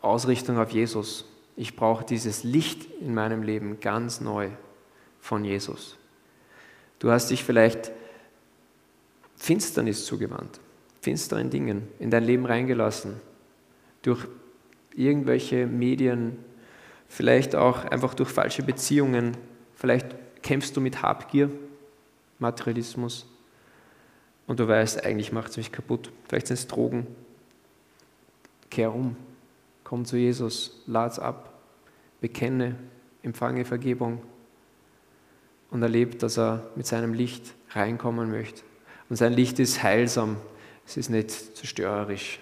Ausrichtung 0.00 0.58
auf 0.58 0.70
Jesus. 0.70 1.24
Ich 1.56 1.76
brauche 1.76 2.04
dieses 2.04 2.42
Licht 2.42 2.90
in 3.00 3.14
meinem 3.14 3.44
Leben 3.44 3.78
ganz 3.78 4.20
neu 4.20 4.48
von 5.20 5.44
Jesus. 5.44 5.96
Du 6.98 7.12
hast 7.12 7.30
dich 7.30 7.44
vielleicht 7.44 7.92
Finsternis 9.36 10.04
zugewandt, 10.04 10.58
finsteren 11.00 11.50
Dingen 11.50 11.86
in 12.00 12.10
dein 12.10 12.24
Leben 12.24 12.44
reingelassen, 12.44 13.20
durch 14.02 14.26
irgendwelche 14.96 15.66
Medien, 15.66 16.36
vielleicht 17.08 17.54
auch 17.54 17.84
einfach 17.84 18.14
durch 18.14 18.30
falsche 18.30 18.62
Beziehungen, 18.62 19.36
vielleicht 19.74 20.14
kämpfst 20.42 20.76
du 20.76 20.80
mit 20.80 21.02
Habgier, 21.02 21.50
Materialismus. 22.38 23.26
Und 24.46 24.60
du 24.60 24.68
weißt, 24.68 25.04
eigentlich 25.04 25.32
macht 25.32 25.50
es 25.50 25.56
mich 25.56 25.72
kaputt. 25.72 26.12
Vielleicht 26.28 26.48
sind 26.48 26.58
es 26.58 26.66
Drogen. 26.66 27.06
Kehr 28.70 28.94
um, 28.94 29.16
komm 29.84 30.04
zu 30.04 30.16
Jesus, 30.16 30.82
lad's 30.86 31.18
ab, 31.18 31.54
bekenne, 32.20 32.76
empfange 33.22 33.64
Vergebung. 33.64 34.22
Und 35.70 35.82
erlebe, 35.82 36.16
dass 36.16 36.38
er 36.38 36.70
mit 36.76 36.86
seinem 36.86 37.14
Licht 37.14 37.54
reinkommen 37.70 38.30
möchte. 38.30 38.62
Und 39.08 39.16
sein 39.16 39.32
Licht 39.32 39.58
ist 39.58 39.82
heilsam, 39.82 40.36
es 40.86 40.96
ist 40.96 41.08
nicht 41.08 41.30
zerstörerisch, 41.30 42.38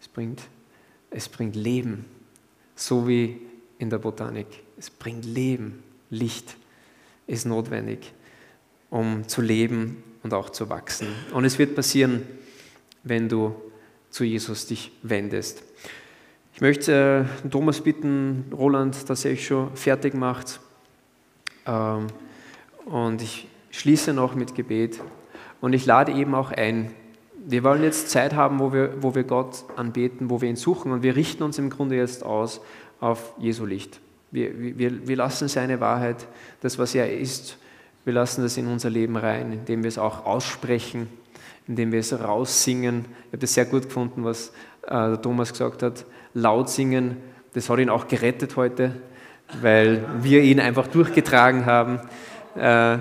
es 0.00 0.08
bringt, 0.08 0.42
es 1.10 1.28
bringt 1.28 1.56
Leben, 1.56 2.04
so 2.74 3.06
wie 3.06 3.40
in 3.78 3.90
der 3.90 3.98
Botanik. 3.98 4.46
Es 4.78 4.90
bringt 4.90 5.24
Leben, 5.24 5.82
Licht 6.08 6.56
ist 7.26 7.46
notwendig, 7.46 8.12
um 8.90 9.26
zu 9.28 9.40
leben 9.40 10.02
und 10.22 10.34
auch 10.34 10.50
zu 10.50 10.68
wachsen. 10.68 11.08
Und 11.32 11.44
es 11.44 11.58
wird 11.58 11.74
passieren, 11.74 12.22
wenn 13.02 13.28
du 13.28 13.54
zu 14.10 14.24
Jesus 14.24 14.66
dich 14.66 14.92
wendest. 15.02 15.62
Ich 16.54 16.60
möchte 16.60 17.26
äh, 17.44 17.48
Thomas 17.48 17.80
bitten, 17.80 18.46
Roland, 18.52 19.08
dass 19.08 19.24
er 19.24 19.32
euch 19.32 19.46
schon 19.46 19.74
fertig 19.76 20.14
macht. 20.14 20.60
Ähm, 21.64 22.08
und 22.84 23.22
ich 23.22 23.48
schließe 23.70 24.12
noch 24.12 24.34
mit 24.34 24.54
Gebet. 24.54 25.00
Und 25.60 25.72
ich 25.72 25.86
lade 25.86 26.12
eben 26.12 26.34
auch 26.34 26.50
ein. 26.50 26.90
Wir 27.50 27.64
wollen 27.64 27.82
jetzt 27.82 28.10
Zeit 28.10 28.36
haben, 28.36 28.60
wo 28.60 28.72
wir, 28.72 29.02
wo 29.02 29.16
wir 29.16 29.24
Gott 29.24 29.64
anbeten, 29.74 30.30
wo 30.30 30.40
wir 30.40 30.48
ihn 30.48 30.54
suchen. 30.54 30.92
Und 30.92 31.02
wir 31.02 31.16
richten 31.16 31.42
uns 31.42 31.58
im 31.58 31.68
Grunde 31.68 31.96
jetzt 31.96 32.24
aus 32.24 32.60
auf 33.00 33.32
Jesu 33.38 33.66
Licht. 33.66 33.98
Wir, 34.30 34.78
wir, 34.78 35.08
wir 35.08 35.16
lassen 35.16 35.48
seine 35.48 35.80
Wahrheit, 35.80 36.28
das, 36.60 36.78
was 36.78 36.94
er 36.94 37.12
ist, 37.12 37.58
wir 38.04 38.12
lassen 38.12 38.42
das 38.42 38.56
in 38.56 38.68
unser 38.68 38.88
Leben 38.88 39.16
rein, 39.16 39.52
indem 39.52 39.82
wir 39.82 39.88
es 39.88 39.98
auch 39.98 40.26
aussprechen, 40.26 41.08
indem 41.66 41.90
wir 41.90 41.98
es 41.98 42.12
raussingen. 42.12 43.06
Ich 43.26 43.28
habe 43.30 43.38
das 43.38 43.54
sehr 43.54 43.64
gut 43.64 43.82
gefunden, 43.82 44.22
was 44.22 44.52
äh, 44.86 45.16
Thomas 45.16 45.50
gesagt 45.50 45.82
hat. 45.82 46.04
Laut 46.34 46.70
singen, 46.70 47.16
das 47.54 47.68
hat 47.68 47.80
ihn 47.80 47.90
auch 47.90 48.06
gerettet 48.06 48.54
heute, 48.54 48.94
weil 49.60 50.04
wir 50.22 50.42
ihn 50.42 50.60
einfach 50.60 50.86
durchgetragen 50.86 51.66
haben. 51.66 51.98
Äh, 52.54 52.98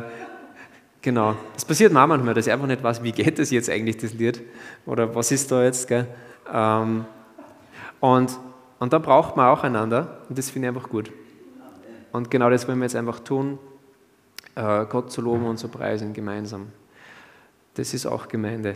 genau. 1.02 1.36
Das 1.54 1.66
passiert 1.66 1.94
mir 1.94 2.06
manchmal, 2.06 2.34
dass 2.34 2.48
ich 2.48 2.54
einfach 2.54 2.68
nicht 2.68 2.84
weiß, 2.84 3.04
wie 3.04 3.12
geht 3.12 3.40
das 3.40 3.52
jetzt 3.52 3.70
eigentlich, 3.70 3.98
das 3.98 4.14
Lied? 4.14 4.42
Oder 4.86 5.14
was 5.16 5.32
ist 5.32 5.52
da 5.52 5.64
jetzt? 5.64 5.88
Gell? 5.88 6.08
Ähm, 6.52 7.06
und, 8.00 8.38
und 8.80 8.94
da 8.94 9.00
braucht 9.00 9.36
man 9.36 9.48
auch 9.48 9.64
einander 9.64 10.20
und 10.30 10.38
das 10.38 10.50
finde 10.50 10.68
ich 10.68 10.76
einfach 10.76 10.90
gut. 10.90 11.12
Und 12.12 12.32
genau 12.32 12.50
das 12.50 12.68
wollen 12.68 12.80
wir 12.80 12.86
jetzt 12.86 12.96
einfach 12.96 13.20
tun, 13.20 13.60
äh, 14.56 14.86
Gott 14.86 15.12
zu 15.12 15.22
loben 15.22 15.46
und 15.46 15.58
zu 15.58 15.68
preisen 15.68 16.14
gemeinsam. 16.14 16.68
Das 17.76 17.94
ist 17.94 18.06
auch 18.06 18.28
Gemeinde. 18.28 18.76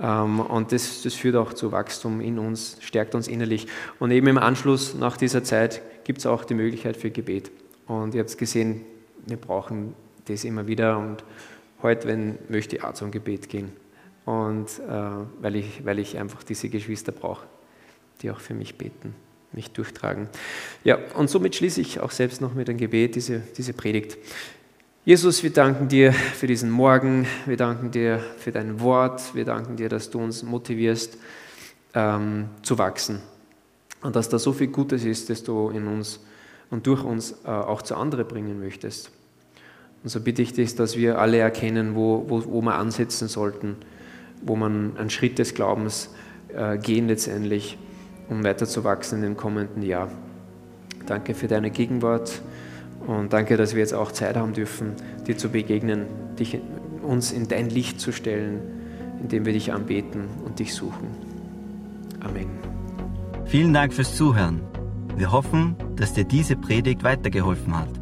Ähm, 0.00 0.40
und 0.40 0.72
das, 0.72 1.02
das 1.02 1.14
führt 1.14 1.36
auch 1.36 1.52
zu 1.52 1.72
Wachstum 1.72 2.20
in 2.20 2.38
uns, 2.38 2.76
stärkt 2.80 3.14
uns 3.14 3.28
innerlich. 3.28 3.66
Und 3.98 4.10
eben 4.10 4.26
im 4.26 4.38
Anschluss 4.38 4.94
nach 4.94 5.16
dieser 5.16 5.44
Zeit 5.44 5.82
gibt 6.04 6.20
es 6.20 6.26
auch 6.26 6.44
die 6.44 6.54
Möglichkeit 6.54 6.96
für 6.96 7.10
Gebet. 7.10 7.50
Und 7.86 8.14
ihr 8.14 8.20
habt 8.20 8.36
gesehen, 8.38 8.82
wir 9.26 9.36
brauchen 9.36 9.94
das 10.26 10.44
immer 10.44 10.66
wieder. 10.66 10.98
Und 10.98 11.24
heute, 11.82 12.08
wenn 12.08 12.38
möchte 12.48 12.76
ich 12.76 12.84
auch 12.84 12.94
zum 12.94 13.10
Gebet 13.10 13.48
gehen. 13.48 13.72
Und 14.24 14.68
äh, 14.78 14.92
weil, 15.40 15.56
ich, 15.56 15.84
weil 15.84 15.98
ich 15.98 16.18
einfach 16.18 16.42
diese 16.42 16.68
Geschwister 16.68 17.12
brauche, 17.12 17.46
die 18.22 18.30
auch 18.30 18.40
für 18.40 18.54
mich 18.54 18.76
beten 18.76 19.14
mich 19.52 19.70
durchtragen. 19.70 20.28
Ja, 20.84 20.98
und 21.14 21.30
somit 21.30 21.54
schließe 21.54 21.80
ich 21.80 22.00
auch 22.00 22.10
selbst 22.10 22.40
noch 22.40 22.54
mit 22.54 22.68
einem 22.68 22.78
Gebet 22.78 23.14
diese, 23.14 23.42
diese 23.56 23.72
Predigt. 23.72 24.18
Jesus, 25.04 25.42
wir 25.42 25.52
danken 25.52 25.88
dir 25.88 26.12
für 26.12 26.46
diesen 26.46 26.70
Morgen, 26.70 27.26
wir 27.46 27.56
danken 27.56 27.90
dir 27.90 28.20
für 28.38 28.52
dein 28.52 28.80
Wort, 28.80 29.34
wir 29.34 29.44
danken 29.44 29.76
dir, 29.76 29.88
dass 29.88 30.10
du 30.10 30.20
uns 30.20 30.42
motivierst 30.42 31.18
ähm, 31.94 32.48
zu 32.62 32.78
wachsen 32.78 33.20
und 34.02 34.14
dass 34.14 34.28
da 34.28 34.38
so 34.38 34.52
viel 34.52 34.68
Gutes 34.68 35.04
ist, 35.04 35.28
das 35.28 35.42
du 35.42 35.70
in 35.70 35.86
uns 35.86 36.20
und 36.70 36.86
durch 36.86 37.02
uns 37.02 37.34
äh, 37.44 37.48
auch 37.48 37.82
zu 37.82 37.96
anderen 37.96 38.26
bringen 38.26 38.60
möchtest. 38.60 39.10
Und 40.02 40.10
so 40.10 40.20
bitte 40.20 40.42
ich 40.42 40.52
dich, 40.52 40.74
dass 40.74 40.96
wir 40.96 41.18
alle 41.18 41.38
erkennen, 41.38 41.94
wo, 41.94 42.24
wo, 42.28 42.44
wo 42.46 42.62
wir 42.62 42.74
ansetzen 42.74 43.28
sollten, 43.28 43.76
wo 44.42 44.56
man 44.56 44.96
einen 44.96 45.10
Schritt 45.10 45.38
des 45.38 45.54
Glaubens 45.54 46.10
äh, 46.54 46.76
gehen 46.78 47.08
letztendlich 47.08 47.78
um 48.32 48.44
weiter 48.44 48.66
zu 48.66 48.84
wachsen 48.84 49.16
in 49.16 49.22
dem 49.22 49.36
kommenden 49.36 49.82
Jahr. 49.82 50.08
Danke 51.06 51.34
für 51.34 51.48
deine 51.48 51.70
Gegenwart 51.70 52.42
und 53.06 53.32
danke, 53.32 53.56
dass 53.56 53.74
wir 53.74 53.80
jetzt 53.80 53.94
auch 53.94 54.12
Zeit 54.12 54.36
haben 54.36 54.52
dürfen, 54.52 54.92
dir 55.26 55.36
zu 55.36 55.50
begegnen, 55.50 56.06
dich, 56.38 56.58
uns 57.02 57.32
in 57.32 57.48
dein 57.48 57.68
Licht 57.68 58.00
zu 58.00 58.12
stellen, 58.12 58.60
indem 59.20 59.44
wir 59.44 59.52
dich 59.52 59.72
anbeten 59.72 60.24
und 60.44 60.58
dich 60.58 60.74
suchen. 60.74 61.08
Amen. 62.20 62.46
Vielen 63.46 63.74
Dank 63.74 63.92
fürs 63.92 64.14
Zuhören. 64.14 64.60
Wir 65.16 65.30
hoffen, 65.30 65.76
dass 65.96 66.14
dir 66.14 66.24
diese 66.24 66.56
Predigt 66.56 67.04
weitergeholfen 67.04 67.78
hat. 67.78 68.01